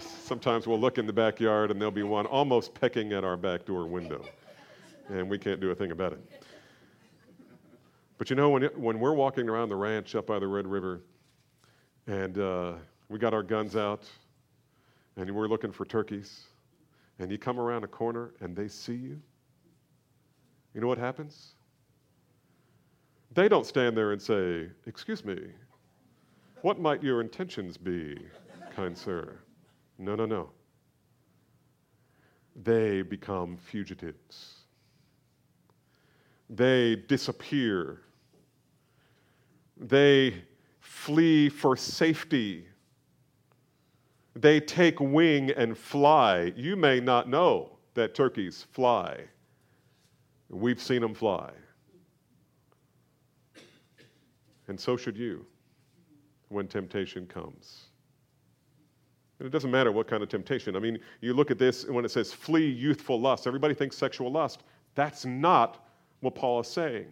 [0.00, 3.66] Sometimes we'll look in the backyard and there'll be one almost pecking at our back
[3.66, 4.24] door window,
[5.10, 6.44] and we can't do a thing about it.
[8.16, 11.02] But you know, when, when we're walking around the ranch up by the Red River,
[12.06, 12.72] and uh,
[13.08, 14.04] we got our guns out,
[15.16, 16.44] and we're looking for turkeys.
[17.18, 19.20] And you come around a corner and they see you.
[20.74, 21.52] You know what happens?
[23.32, 25.38] They don't stand there and say, Excuse me,
[26.62, 28.18] what might your intentions be,
[28.74, 29.38] kind sir?
[29.98, 30.50] No, no, no.
[32.62, 34.54] They become fugitives.
[36.50, 38.00] They disappear.
[39.76, 40.42] They
[40.94, 42.64] flee for safety.
[44.36, 46.52] They take wing and fly.
[46.56, 49.20] You may not know that turkeys fly.
[50.48, 51.50] We've seen them fly.
[54.68, 55.44] And so should you
[56.48, 57.86] when temptation comes.
[59.40, 60.74] And it doesn't matter what kind of temptation.
[60.74, 63.46] I mean, you look at this when it says flee youthful lust.
[63.46, 64.62] Everybody thinks sexual lust.
[64.94, 65.86] That's not
[66.20, 67.08] what Paul is saying.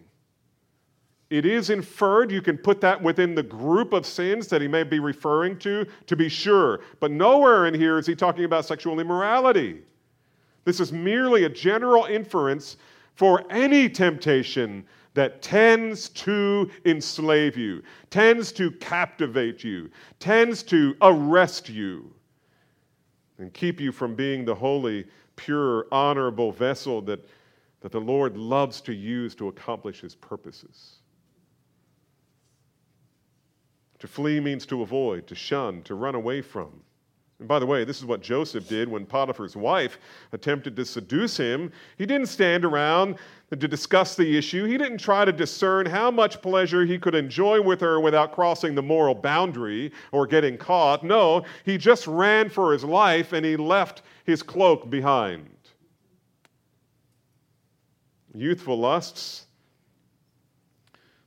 [1.33, 4.85] It is inferred, you can put that within the group of sins that he may
[4.85, 6.81] be referring to, to be sure.
[7.01, 9.81] But nowhere in here is he talking about sexual immorality.
[10.66, 12.77] This is merely a general inference
[13.14, 21.66] for any temptation that tends to enslave you, tends to captivate you, tends to arrest
[21.71, 22.12] you,
[23.38, 27.27] and keep you from being the holy, pure, honorable vessel that,
[27.81, 30.99] that the Lord loves to use to accomplish his purposes.
[34.03, 36.73] To flee means to avoid, to shun, to run away from.
[37.38, 39.97] And by the way, this is what Joseph did when Potiphar's wife
[40.33, 41.71] attempted to seduce him.
[41.99, 43.15] He didn't stand around
[43.53, 44.65] to discuss the issue.
[44.65, 48.75] He didn't try to discern how much pleasure he could enjoy with her without crossing
[48.75, 51.05] the moral boundary or getting caught.
[51.05, 55.48] No, he just ran for his life and he left his cloak behind.
[58.35, 59.46] Youthful lusts.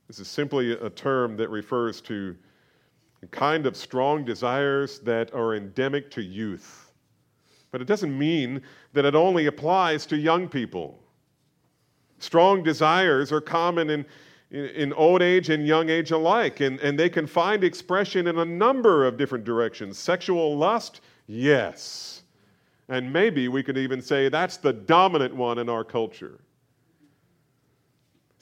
[0.09, 2.36] This is simply a term that refers to
[3.32, 6.91] kind of strong desires that are endemic to youth.
[7.71, 8.61] But it doesn't mean
[8.93, 10.99] that it only applies to young people.
[12.19, 14.05] Strong desires are common in,
[14.51, 18.39] in, in old age and young age alike, and, and they can find expression in
[18.39, 19.97] a number of different directions.
[19.97, 22.23] Sexual lust, yes.
[22.88, 26.39] And maybe we could even say that's the dominant one in our culture.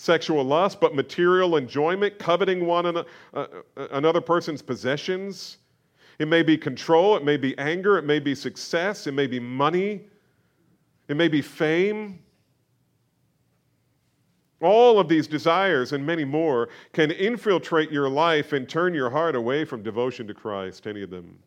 [0.03, 3.45] Sexual lust, but material enjoyment, coveting one an, uh,
[3.91, 5.59] another person's possessions.
[6.19, 9.39] It may be control, it may be anger, it may be success, it may be
[9.39, 10.01] money,
[11.07, 12.19] it may be fame.
[14.59, 19.37] All of these desires and many more can infiltrate your life and turn your heart
[19.37, 21.39] away from devotion to Christ, any of them.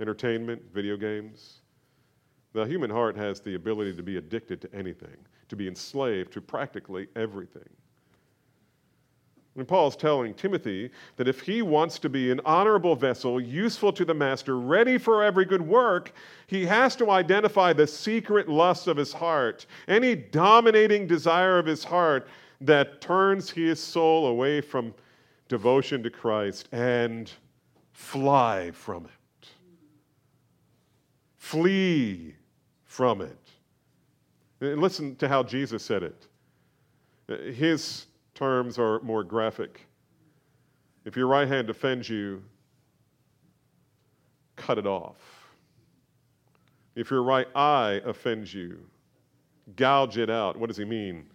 [0.00, 1.60] Entertainment, video games.
[2.54, 5.18] The human heart has the ability to be addicted to anything,
[5.52, 7.68] to be enslaved to practically everything.
[9.54, 14.06] And Paul's telling Timothy that if he wants to be an honorable vessel, useful to
[14.06, 16.14] the master, ready for every good work,
[16.46, 21.84] he has to identify the secret lusts of his heart, any dominating desire of his
[21.84, 22.28] heart
[22.62, 24.94] that turns his soul away from
[25.48, 27.30] devotion to Christ and
[27.90, 29.48] fly from it.
[31.36, 32.36] Flee
[32.84, 33.41] from it.
[34.62, 36.28] And listen to how Jesus said it.
[37.28, 39.80] Uh, his terms are more graphic.
[41.04, 42.44] If your right hand offends you,
[44.54, 45.16] cut it off.
[46.94, 48.78] If your right eye offends you,
[49.74, 50.56] gouge it out.
[50.56, 51.26] What does he mean?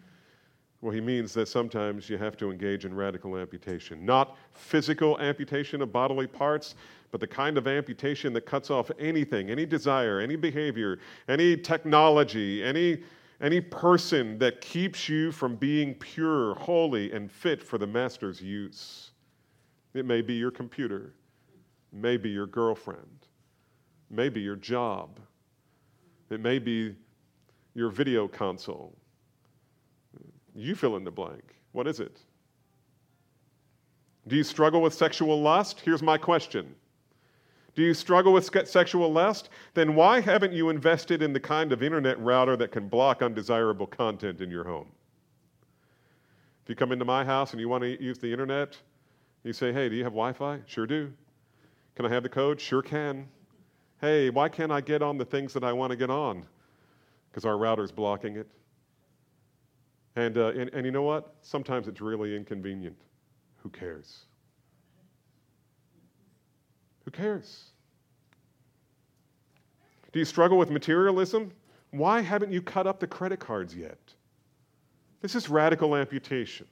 [0.81, 4.05] Well, he means that sometimes you have to engage in radical amputation.
[4.05, 6.75] Not physical amputation of bodily parts,
[7.09, 12.63] but the kind of amputation that cuts off anything, any desire, any behavior, any technology,
[12.63, 12.99] any
[13.39, 19.11] any person that keeps you from being pure, holy, and fit for the master's use.
[19.93, 21.13] It may be your computer,
[21.91, 23.27] may be your girlfriend,
[24.09, 25.19] may be your job,
[26.29, 26.95] it may be
[27.75, 28.95] your video console.
[30.57, 31.55] You fill in the blank.
[31.71, 32.19] What is it?
[34.27, 35.79] Do you struggle with sexual lust?
[35.81, 36.75] Here's my question
[37.75, 39.49] do you struggle with sexual lust?
[39.75, 43.85] Then why haven't you invested in the kind of internet router that can block undesirable
[43.85, 44.87] content in your home?
[46.63, 48.75] If you come into my house and you want to use the internet,
[49.43, 50.59] you say, Hey, do you have Wi Fi?
[50.65, 51.13] Sure do.
[51.93, 52.59] Can I have the code?
[52.59, 53.27] Sure can.
[54.01, 56.47] Hey, why can't I get on the things that I want to get on?
[57.29, 58.47] Because our router's blocking it.
[60.17, 61.35] And, uh, and, and you know what?
[61.43, 62.97] Sometimes it's really inconvenient.
[63.57, 64.25] Who cares?
[67.05, 67.65] Who cares?
[70.11, 71.51] Do you struggle with materialism?
[71.91, 73.99] Why haven't you cut up the credit cards yet?
[75.21, 76.65] This is radical amputation.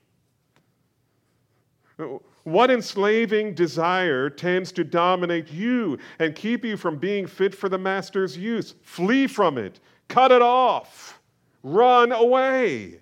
[2.45, 7.77] What enslaving desire tends to dominate you and keep you from being fit for the
[7.77, 8.73] master's use?
[8.81, 11.21] Flee from it, cut it off,
[11.61, 13.01] run away.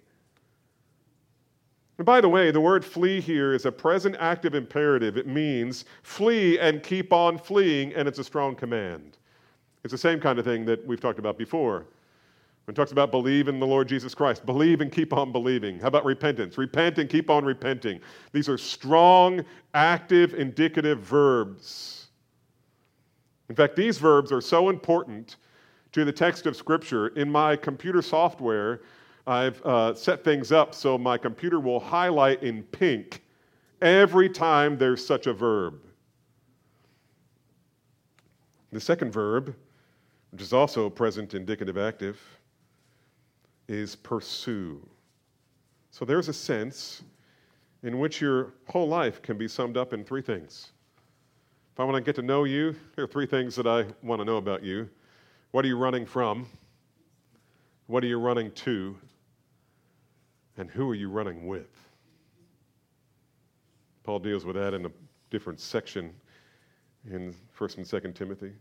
[2.03, 5.15] And by the way, the word flee here is a present active imperative.
[5.15, 9.15] It means flee and keep on fleeing, and it's a strong command.
[9.85, 11.85] It's the same kind of thing that we've talked about before.
[12.65, 15.79] When it talks about believe in the Lord Jesus Christ, believe and keep on believing.
[15.79, 16.57] How about repentance?
[16.57, 18.01] Repent and keep on repenting.
[18.33, 22.07] These are strong, active, indicative verbs.
[23.47, 25.37] In fact, these verbs are so important
[25.93, 27.07] to the text of Scripture.
[27.15, 28.81] In my computer software,
[29.25, 33.21] I've uh, set things up so my computer will highlight in pink
[33.81, 35.79] every time there's such a verb.
[38.71, 39.55] The second verb,
[40.31, 42.19] which is also present indicative active,
[43.67, 44.85] is pursue.
[45.91, 47.03] So there's a sense
[47.83, 50.71] in which your whole life can be summed up in three things.
[51.73, 54.19] If I want to get to know you, there are three things that I want
[54.21, 54.89] to know about you.
[55.51, 56.47] What are you running from?
[57.87, 58.97] What are you running to?
[60.57, 61.69] And who are you running with?
[64.03, 64.91] Paul deals with that in a
[65.29, 66.13] different section
[67.09, 68.51] in 1st and 2nd Timothy.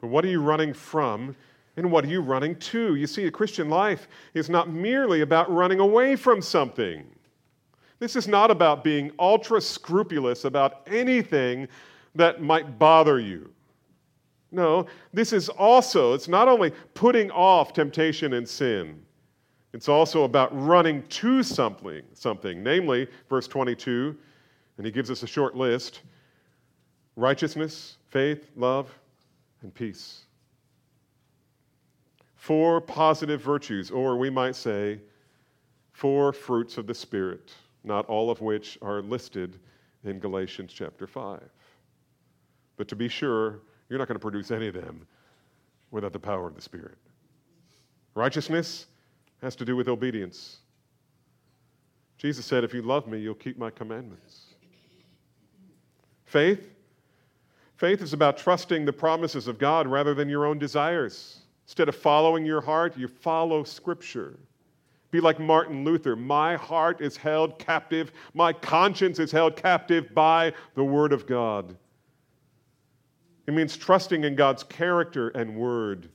[0.00, 1.34] But what are you running from
[1.76, 2.94] and what are you running to?
[2.94, 7.04] You see, a Christian life is not merely about running away from something.
[7.98, 11.68] This is not about being ultra scrupulous about anything
[12.14, 13.50] that might bother you.
[14.52, 19.02] No, this is also, it's not only putting off temptation and sin,
[19.76, 24.16] it's also about running to something, something, namely, verse 22,
[24.78, 26.00] and he gives us a short list
[27.14, 28.90] righteousness, faith, love,
[29.60, 30.22] and peace.
[32.36, 34.98] Four positive virtues, or we might say,
[35.92, 37.52] four fruits of the Spirit,
[37.84, 39.58] not all of which are listed
[40.04, 41.42] in Galatians chapter 5.
[42.78, 43.60] But to be sure,
[43.90, 45.06] you're not going to produce any of them
[45.90, 46.96] without the power of the Spirit.
[48.14, 48.86] Righteousness,
[49.42, 50.58] has to do with obedience.
[52.18, 54.54] Jesus said, If you love me, you'll keep my commandments.
[56.24, 56.70] Faith?
[57.76, 61.40] Faith is about trusting the promises of God rather than your own desires.
[61.66, 64.38] Instead of following your heart, you follow Scripture.
[65.10, 66.16] Be like Martin Luther.
[66.16, 71.76] My heart is held captive, my conscience is held captive by the Word of God.
[73.46, 76.08] It means trusting in God's character and Word.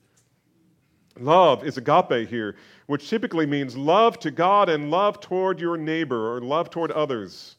[1.19, 2.55] Love is agape here,
[2.87, 7.57] which typically means love to God and love toward your neighbor or love toward others.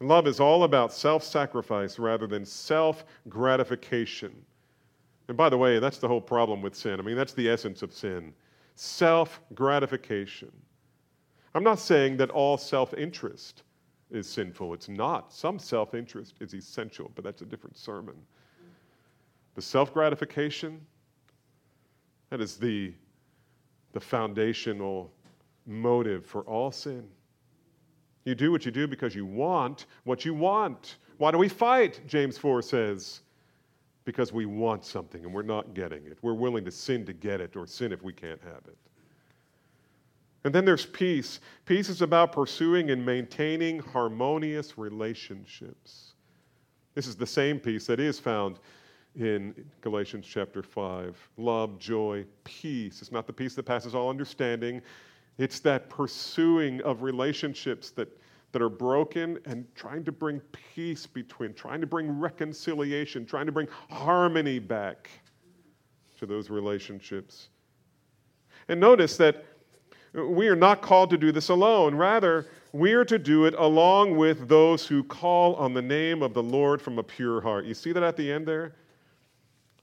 [0.00, 4.32] Love is all about self sacrifice rather than self gratification.
[5.28, 6.98] And by the way, that's the whole problem with sin.
[6.98, 8.32] I mean, that's the essence of sin
[8.74, 10.52] self gratification.
[11.54, 13.64] I'm not saying that all self interest
[14.10, 14.72] is sinful.
[14.74, 15.32] It's not.
[15.32, 18.14] Some self interest is essential, but that's a different sermon.
[19.56, 20.80] The self gratification,
[22.30, 22.92] that is the,
[23.92, 25.12] the foundational
[25.66, 27.08] motive for all sin.
[28.24, 30.96] You do what you do because you want what you want.
[31.16, 32.00] Why do we fight?
[32.06, 33.20] James 4 says.
[34.04, 36.18] Because we want something and we're not getting it.
[36.22, 38.76] We're willing to sin to get it or sin if we can't have it.
[40.44, 41.40] And then there's peace.
[41.66, 46.12] Peace is about pursuing and maintaining harmonious relationships.
[46.94, 48.58] This is the same peace that is found
[49.18, 51.16] in Galatians chapter 5.
[51.36, 53.02] Love, joy, peace.
[53.02, 54.80] It's not the peace that passes all understanding,
[55.38, 58.08] it's that pursuing of relationships that,
[58.52, 60.40] that are broken and trying to bring
[60.74, 65.10] peace between, trying to bring reconciliation, trying to bring harmony back
[66.18, 67.48] to those relationships.
[68.68, 69.44] And notice that
[70.12, 71.94] we are not called to do this alone.
[71.94, 76.34] Rather, we are to do it along with those who call on the name of
[76.34, 77.64] the Lord from a pure heart.
[77.64, 78.74] You see that at the end there?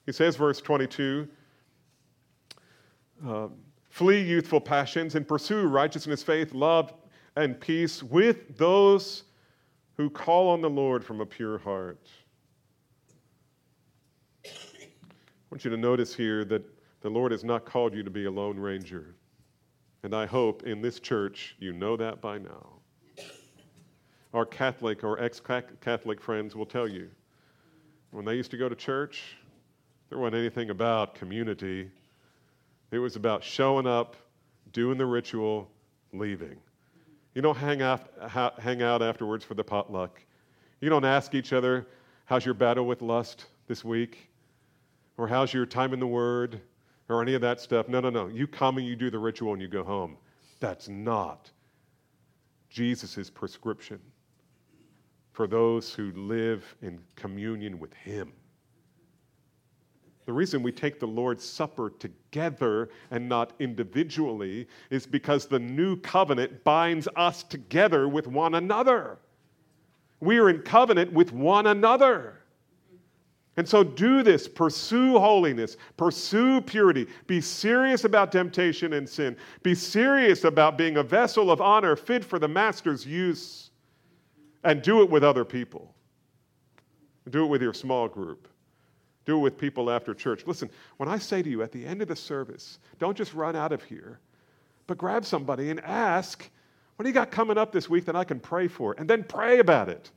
[0.06, 1.28] He says, verse 22
[3.26, 3.54] um,
[3.90, 6.94] Flee youthful passions and pursue righteousness, faith, love,
[7.38, 9.24] and peace with those
[9.96, 12.10] who call on the Lord from a pure heart.
[14.46, 14.50] I
[15.50, 16.64] want you to notice here that
[17.00, 19.16] the Lord has not called you to be a lone ranger.
[20.04, 22.74] And I hope in this church you know that by now.
[24.34, 27.10] Our Catholic or ex Catholic friends will tell you
[28.12, 29.38] when they used to go to church,
[30.16, 31.92] there wasn't anything about community.
[32.92, 34.16] It was about showing up,
[34.72, 35.70] doing the ritual,
[36.14, 36.56] leaving.
[37.34, 38.08] You don't hang out,
[38.58, 40.22] hang out afterwards for the potluck.
[40.80, 41.86] You don't ask each other,
[42.24, 44.30] How's your battle with lust this week?
[45.18, 46.62] Or how's your time in the Word?
[47.10, 47.90] or any of that stuff.
[47.90, 48.28] No, no, no.
[48.28, 50.16] You come and you do the ritual and you go home.
[50.62, 51.52] That's not
[52.70, 54.00] Jesus' prescription
[55.34, 58.32] for those who live in communion with Him.
[60.26, 65.98] The reason we take the Lord's Supper together and not individually is because the new
[65.98, 69.20] covenant binds us together with one another.
[70.20, 72.40] We are in covenant with one another.
[73.58, 74.48] And so do this.
[74.48, 75.78] Pursue holiness.
[75.96, 77.08] Pursue purity.
[77.28, 79.38] Be serious about temptation and sin.
[79.62, 83.70] Be serious about being a vessel of honor fit for the master's use.
[84.64, 85.94] And do it with other people.
[87.30, 88.48] Do it with your small group.
[89.26, 90.46] Do it with people after church.
[90.46, 93.56] Listen, when I say to you at the end of the service, don't just run
[93.56, 94.20] out of here,
[94.88, 96.50] but grab somebody and ask,
[96.96, 98.96] What do you got coming up this week that I can pray for?
[98.98, 100.12] And then pray about it.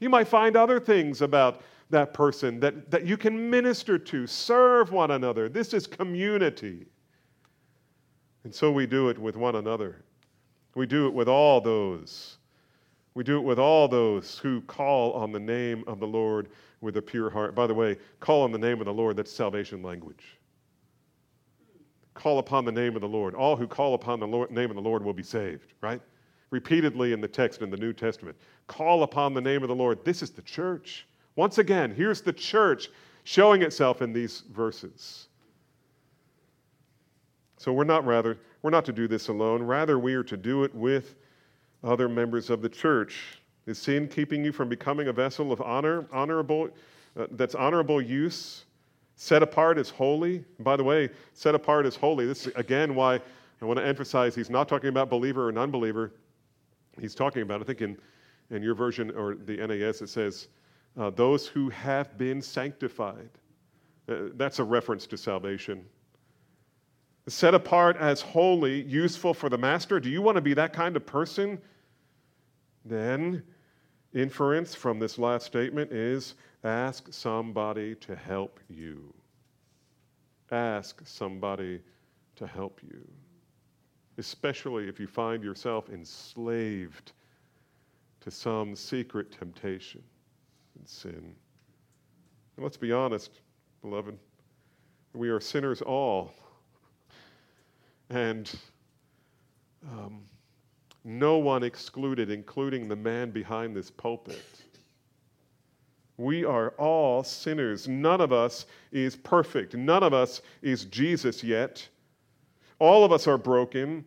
[0.00, 1.60] You might find other things about
[1.90, 5.48] that person that, that you can minister to, serve one another.
[5.48, 6.86] This is community.
[8.44, 10.02] And so we do it with one another.
[10.74, 12.38] We do it with all those.
[13.14, 16.48] We do it with all those who call on the name of the Lord
[16.84, 17.54] with a pure heart.
[17.54, 20.38] By the way, call on the name of the Lord, that's salvation language.
[22.12, 23.34] Call upon the name of the Lord.
[23.34, 26.00] All who call upon the Lord, name of the Lord will be saved, right?
[26.50, 28.36] Repeatedly in the text in the New Testament.
[28.68, 30.04] Call upon the name of the Lord.
[30.04, 31.06] This is the church.
[31.34, 32.90] Once again, here's the church
[33.24, 35.26] showing itself in these verses.
[37.56, 40.64] So we're not rather we're not to do this alone, rather we are to do
[40.64, 41.16] it with
[41.82, 43.40] other members of the church.
[43.66, 46.68] Is sin keeping you from becoming a vessel of honor, honorable
[47.18, 48.64] uh, that's honorable use,
[49.16, 50.44] set apart as holy?
[50.60, 52.26] By the way, set apart as holy.
[52.26, 53.20] This is again why
[53.62, 56.12] I want to emphasize he's not talking about believer or non-believer.
[57.00, 57.96] He's talking about, I think in,
[58.50, 60.48] in your version or the NAS, it says
[60.98, 63.30] uh, those who have been sanctified.
[64.08, 65.84] Uh, that's a reference to salvation.
[67.26, 69.98] Set apart as holy, useful for the master.
[69.98, 71.58] Do you want to be that kind of person?
[72.84, 73.42] Then,
[74.14, 79.12] inference from this last statement is ask somebody to help you.
[80.50, 81.80] Ask somebody
[82.36, 83.06] to help you.
[84.18, 87.12] especially if you find yourself enslaved
[88.20, 90.02] to some secret temptation
[90.78, 91.34] and sin.
[92.56, 93.40] And let's be honest,
[93.82, 94.16] beloved,
[95.12, 96.32] we are sinners all.
[98.10, 98.52] And
[99.90, 100.22] um,
[101.04, 104.42] no one excluded, including the man behind this pulpit.
[106.16, 107.86] We are all sinners.
[107.86, 109.74] None of us is perfect.
[109.74, 111.86] None of us is Jesus yet.
[112.78, 114.04] All of us are broken.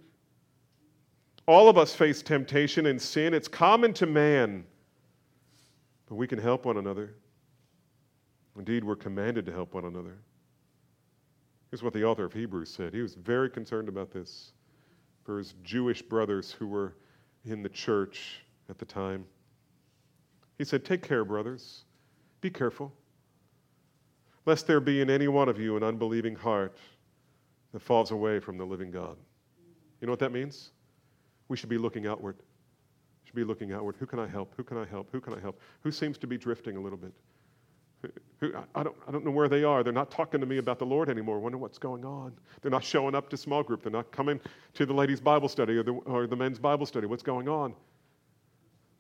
[1.46, 3.34] All of us face temptation and sin.
[3.34, 4.66] It's common to man.
[6.08, 7.14] But we can help one another.
[8.58, 10.18] Indeed, we're commanded to help one another.
[11.70, 12.94] Here's what the author of Hebrews said.
[12.94, 14.54] He was very concerned about this
[15.28, 16.96] for his Jewish brothers who were
[17.44, 19.26] in the church at the time.
[20.58, 21.84] He said, Take care, brothers.
[22.40, 22.94] Be careful,
[24.46, 26.78] lest there be in any one of you an unbelieving heart
[27.74, 29.18] that falls away from the living God.
[30.00, 30.72] You know what that means?
[31.50, 32.38] We should be looking outward.
[32.38, 33.98] We Should be looking outward.
[34.00, 34.54] Who can I help?
[34.56, 35.10] Who can I help?
[35.12, 35.60] Who can I help?
[35.82, 37.12] Who seems to be drifting a little bit?
[38.40, 39.84] Who, I, don't, I don't know where they are.
[39.84, 41.38] They're not talking to me about the Lord anymore.
[41.38, 42.34] I wonder what's going on.
[42.62, 43.84] They're not showing up to small group.
[43.84, 44.40] They're not coming
[44.76, 47.08] to the ladies' Bible study or the, or the men's Bible study.
[47.08, 47.74] What's going on?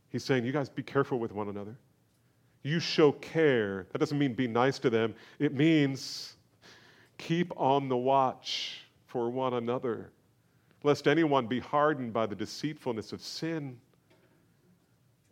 [0.10, 1.78] He's saying, You guys be careful with one another.
[2.64, 3.88] You show care.
[3.92, 6.36] That doesn't mean be nice to them, it means
[7.18, 10.12] keep on the watch for one another,
[10.84, 13.78] lest anyone be hardened by the deceitfulness of sin.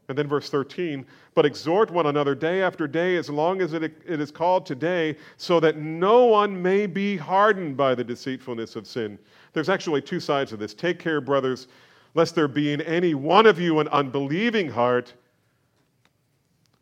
[0.07, 3.83] And then verse 13, but exhort one another day after day as long as it,
[3.83, 8.85] it is called today, so that no one may be hardened by the deceitfulness of
[8.85, 9.17] sin.
[9.53, 10.75] There's actually two sides of this.
[10.75, 11.67] Take care, brothers,
[12.13, 15.13] lest there be in any one of you an unbelieving heart,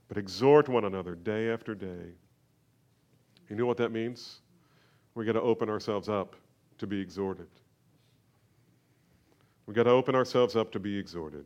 [0.10, 2.12] but exhort one another day after day.
[3.50, 4.42] You know what that means?
[5.16, 6.36] We got to open ourselves up
[6.80, 7.48] to be exhorted.
[9.66, 11.46] We've got to open ourselves up to be exhorted.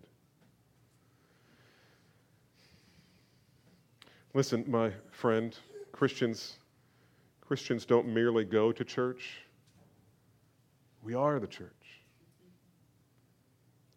[4.37, 5.57] Listen, my friend,
[5.91, 6.59] Christians,
[7.41, 9.39] Christians don't merely go to church.
[11.01, 11.71] We are the church.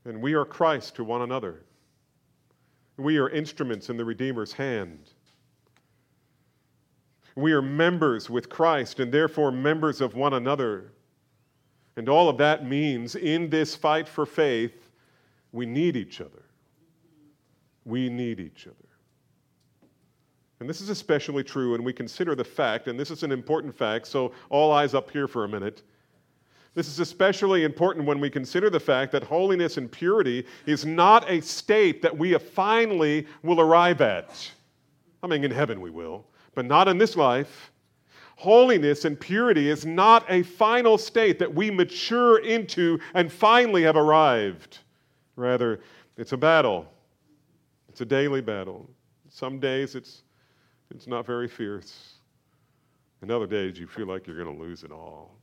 [0.07, 1.67] And we are Christ to one another.
[2.97, 5.11] We are instruments in the Redeemer's hand.
[7.37, 10.95] We are members with Christ and therefore members of one another.
[11.97, 14.89] And all of that means in this fight for faith,
[15.53, 16.45] we need each other.
[17.85, 18.90] We need each other.
[20.61, 23.75] And this is especially true when we consider the fact, and this is an important
[23.75, 25.83] fact, so all eyes up here for a minute.
[26.75, 31.29] This is especially important when we consider the fact that holiness and purity is not
[31.31, 34.51] a state that we finally will arrive at.
[35.23, 37.73] I mean, in heaven we will, but not in this life.
[38.37, 43.97] Holiness and purity is not a final state that we mature into and finally have
[43.97, 44.79] arrived.
[45.37, 45.81] Rather,
[46.17, 46.87] it's a battle,
[47.89, 48.89] it's a daily battle.
[49.29, 50.23] Some days it's
[50.91, 52.15] it's not very fierce.
[53.23, 55.37] And other days you feel like you're going to lose it all.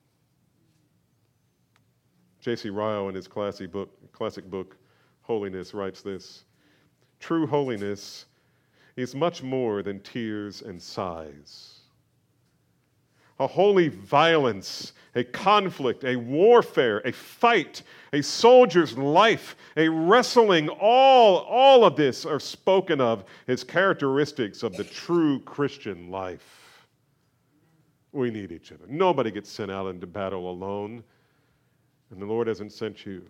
[2.40, 2.70] J.C.
[2.70, 4.78] Ryle, in his classic book, classic book,
[5.22, 6.46] Holiness, writes this
[7.20, 8.26] True holiness
[8.96, 11.77] is much more than tears and sighs
[13.40, 17.84] a holy violence, a conflict, a warfare, a fight,
[18.14, 24.76] a soldier's life, a wrestling, all, all of this are spoken of as characteristics of
[24.76, 26.88] the true Christian life.
[28.12, 28.86] We need each other.
[28.88, 31.04] Nobody gets sent out into battle alone,
[32.10, 33.24] and the Lord hasn't sent you.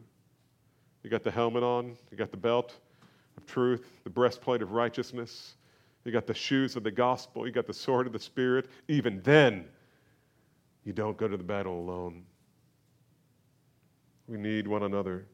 [1.03, 2.76] You got the helmet on, you got the belt
[3.38, 5.55] of truth, the breastplate of righteousness,
[6.05, 8.68] you got the shoes of the gospel, you got the sword of the Spirit.
[8.88, 9.66] Even then,
[10.88, 12.23] you don't go to the battle alone.
[14.25, 15.25] We need one another.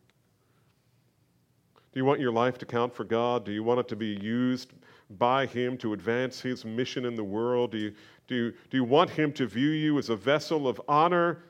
[1.75, 3.45] Do you want your life to count for God?
[3.45, 4.73] Do you want it to be used
[5.19, 7.69] by Him to advance His mission in the world?
[7.69, 7.93] Do you,
[8.27, 11.43] do you, do you want Him to view you as a vessel of honor,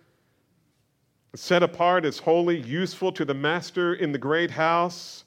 [1.34, 5.24] set apart as holy, useful to the Master in the great house,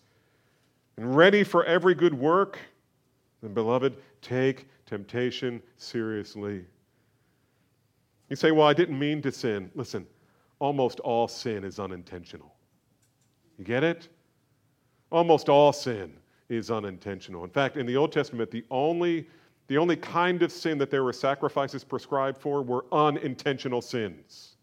[0.98, 2.58] and ready for every good work?
[3.42, 6.66] Then, beloved, take temptation seriously.
[8.28, 9.70] You say, Well, I didn't mean to sin.
[9.74, 10.06] Listen,
[10.58, 12.54] almost all sin is unintentional.
[13.58, 14.08] You get it?
[15.10, 16.12] Almost all sin
[16.48, 17.44] is unintentional.
[17.44, 19.26] In fact, in the Old Testament, the only,
[19.68, 24.56] the only kind of sin that there were sacrifices prescribed for were unintentional sins.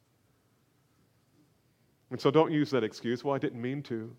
[2.11, 4.16] And so don't use that excuse, well, I didn't mean to.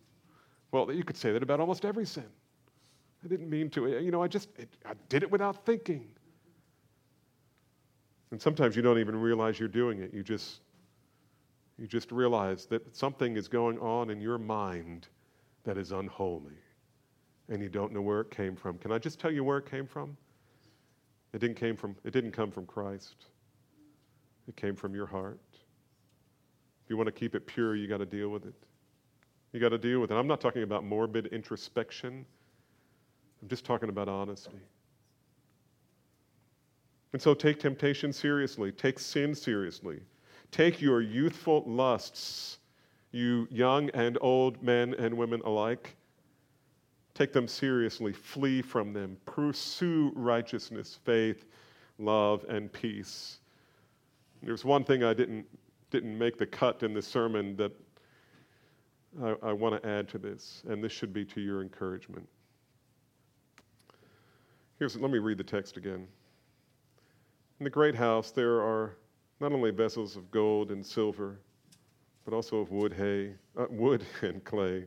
[0.72, 2.26] Well, you could say that about almost every sin.
[3.24, 3.86] I didn't mean to.
[4.00, 6.08] You know, I just it, I did it without thinking.
[8.30, 10.12] And sometimes you don't even realize you're doing it.
[10.12, 10.60] You just
[11.78, 15.08] You just realize that something is going on in your mind
[15.64, 16.58] that is unholy,
[17.48, 18.78] and you don't know where it came from.
[18.78, 20.16] Can I just tell you where it came from?
[21.32, 23.26] It didn't, came from, it didn't come from Christ.
[24.46, 25.40] It came from your heart.
[26.84, 28.54] If you want to keep it pure, you got to deal with it.
[29.52, 30.14] You got to deal with it.
[30.14, 32.24] I'm not talking about morbid introspection.
[33.42, 34.60] I'm just talking about honesty.
[37.14, 40.00] And so take temptation seriously, take sin seriously.
[40.50, 42.58] Take your youthful lusts,
[43.12, 45.94] you young and old men and women alike.
[47.14, 51.44] Take them seriously, flee from them, pursue righteousness, faith,
[52.00, 53.38] love, and peace.
[54.42, 55.46] There's one thing I didn't,
[55.92, 57.70] didn't make the cut in the sermon that
[59.22, 62.28] I, I want to add to this, and this should be to your encouragement.
[64.80, 66.08] Here's, let me read the text again.
[67.60, 68.96] In the great house, there are
[69.38, 71.38] not only vessels of gold and silver,
[72.24, 74.86] but also of wood, hay, uh, wood and clay,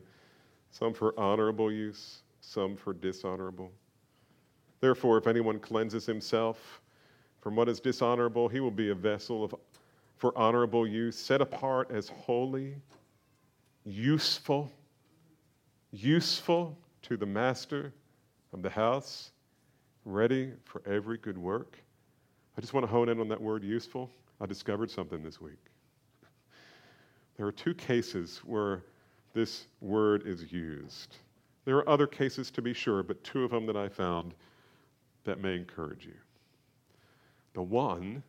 [0.70, 3.72] some for honorable use, some for dishonorable.
[4.80, 6.82] Therefore, if anyone cleanses himself
[7.40, 9.54] from what is dishonorable, he will be a vessel of,
[10.16, 12.74] for honorable use, set apart as holy,
[13.84, 14.70] useful,
[15.90, 17.94] useful to the master
[18.52, 19.32] of the house,
[20.04, 21.78] ready for every good work.
[22.58, 24.10] I just want to hone in on that word useful.
[24.40, 25.64] I discovered something this week.
[27.36, 28.82] There are two cases where
[29.32, 31.18] this word is used.
[31.64, 34.34] There are other cases to be sure, but two of them that I found
[35.22, 36.16] that may encourage you.
[37.54, 38.24] The one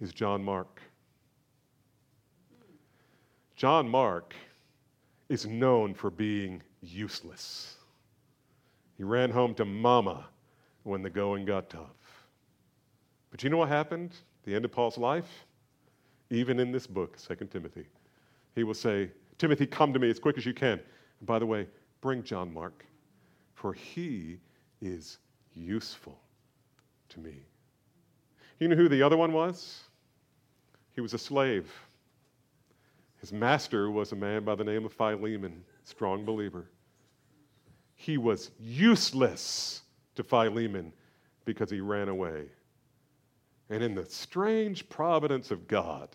[0.00, 0.82] is John Mark.
[3.54, 4.34] John Mark
[5.28, 7.76] is known for being useless.
[8.96, 10.26] He ran home to mama
[10.82, 12.07] when the going got tough.
[13.30, 14.12] But you know what happened
[14.44, 15.44] the end of Paul's life?
[16.30, 17.86] Even in this book, 2 Timothy,
[18.54, 20.80] he will say, Timothy, come to me as quick as you can.
[21.20, 21.66] And by the way,
[22.00, 22.84] bring John Mark,
[23.54, 24.38] for he
[24.80, 25.18] is
[25.54, 26.18] useful
[27.10, 27.34] to me.
[28.58, 29.80] You know who the other one was?
[30.94, 31.72] He was a slave.
[33.20, 36.70] His master was a man by the name of Philemon, strong believer.
[37.94, 39.82] He was useless
[40.14, 40.92] to Philemon
[41.44, 42.46] because he ran away.
[43.70, 46.08] And in the strange providence of God,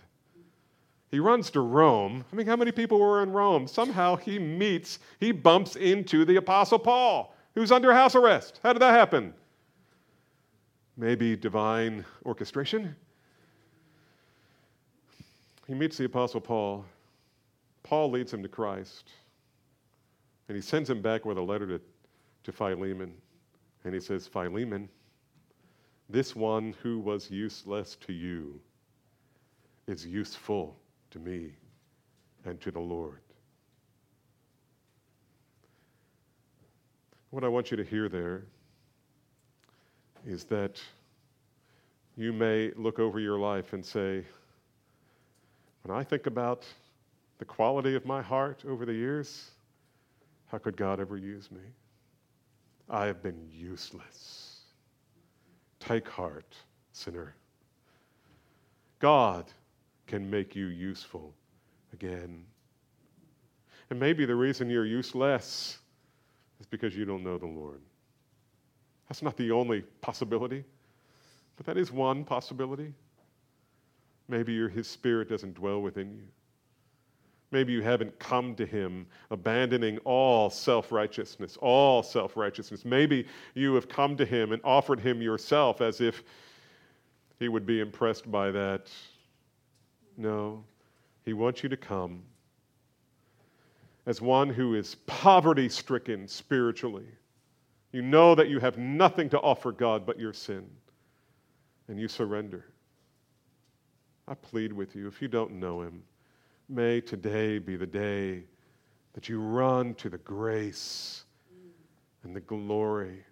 [1.11, 2.25] he runs to Rome.
[2.31, 3.67] I mean, how many people were in Rome?
[3.67, 8.59] Somehow he meets, he bumps into the Apostle Paul, who's under house arrest.
[8.63, 9.33] How did that happen?
[10.97, 12.95] Maybe divine orchestration?
[15.67, 16.85] He meets the Apostle Paul.
[17.83, 19.11] Paul leads him to Christ.
[20.47, 21.81] And he sends him back with a letter to,
[22.43, 23.13] to Philemon.
[23.85, 24.89] And he says, Philemon,
[26.09, 28.59] this one who was useless to you
[29.87, 30.75] is useful
[31.11, 31.51] to me
[32.45, 33.19] and to the Lord.
[37.29, 38.43] What I want you to hear there
[40.25, 40.79] is that
[42.15, 44.23] you may look over your life and say,
[45.83, 46.65] when I think about
[47.39, 49.49] the quality of my heart over the years,
[50.51, 51.61] how could God ever use me?
[52.89, 54.52] I have been useless.
[55.87, 56.55] Take heart,
[56.93, 57.35] sinner.
[58.99, 59.45] God
[60.07, 61.33] can make you useful
[61.91, 62.45] again.
[63.89, 65.79] And maybe the reason you're useless
[66.59, 67.81] is because you don't know the Lord.
[69.09, 70.63] That's not the only possibility,
[71.57, 72.93] but that is one possibility.
[74.29, 76.23] Maybe your, his spirit doesn't dwell within you.
[77.53, 82.83] Maybe you haven't come to him abandoning all self righteousness, all self righteousness.
[82.83, 86.23] Maybe you have come to him and offered him yourself as if
[87.37, 88.89] he would be impressed by that.
[90.17, 90.63] No,
[91.25, 92.23] he wants you to come
[94.07, 97.07] as one who is poverty stricken spiritually.
[97.91, 100.65] You know that you have nothing to offer God but your sin,
[101.87, 102.65] and you surrender.
[104.27, 106.01] I plead with you, if you don't know him,
[106.73, 108.43] may today be the day
[109.13, 111.25] that you run to the grace
[112.23, 113.23] and the glory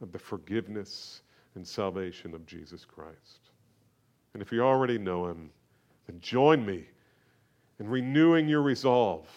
[0.00, 1.22] of the forgiveness
[1.54, 3.50] and salvation of Jesus Christ.
[4.32, 5.50] And if you already know him,
[6.06, 6.84] then join me
[7.78, 9.28] in renewing your resolve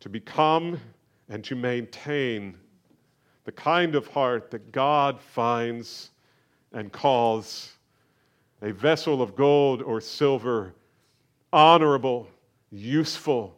[0.00, 0.78] to become
[1.28, 2.56] and to maintain
[3.44, 6.10] the kind of heart that God finds
[6.72, 7.72] and calls
[8.62, 10.74] a vessel of gold or silver,
[11.52, 12.28] honorable,
[12.70, 13.56] useful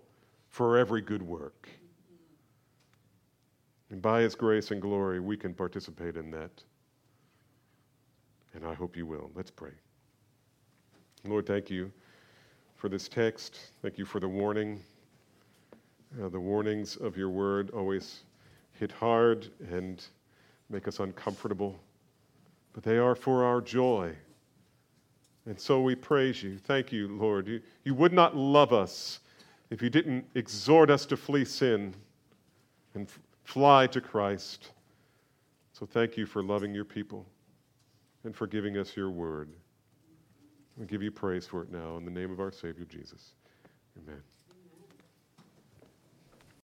[0.49, 1.69] for every good work.
[3.91, 6.51] And by His grace and glory, we can participate in that.
[8.55, 9.31] And I hope you will.
[9.35, 9.73] Let's pray.
[11.25, 11.91] Lord, thank you
[12.77, 13.59] for this text.
[13.83, 14.81] Thank you for the warning.
[16.23, 18.25] Uh, the warnings of your word always
[18.73, 20.05] hit hard and
[20.71, 21.79] make us uncomfortable,
[22.73, 24.15] but they are for our joy.
[25.49, 26.59] And so we praise you.
[26.59, 27.49] Thank you, Lord.
[27.49, 29.21] You, you would not love us
[29.71, 31.95] if you didn't exhort us to flee sin
[32.95, 34.73] and f- fly to Christ.
[35.73, 37.25] So thank you for loving your people
[38.25, 39.49] and for giving us your word.
[40.77, 43.33] We give you praise for it now in the name of our Savior Jesus.
[43.97, 44.21] Amen.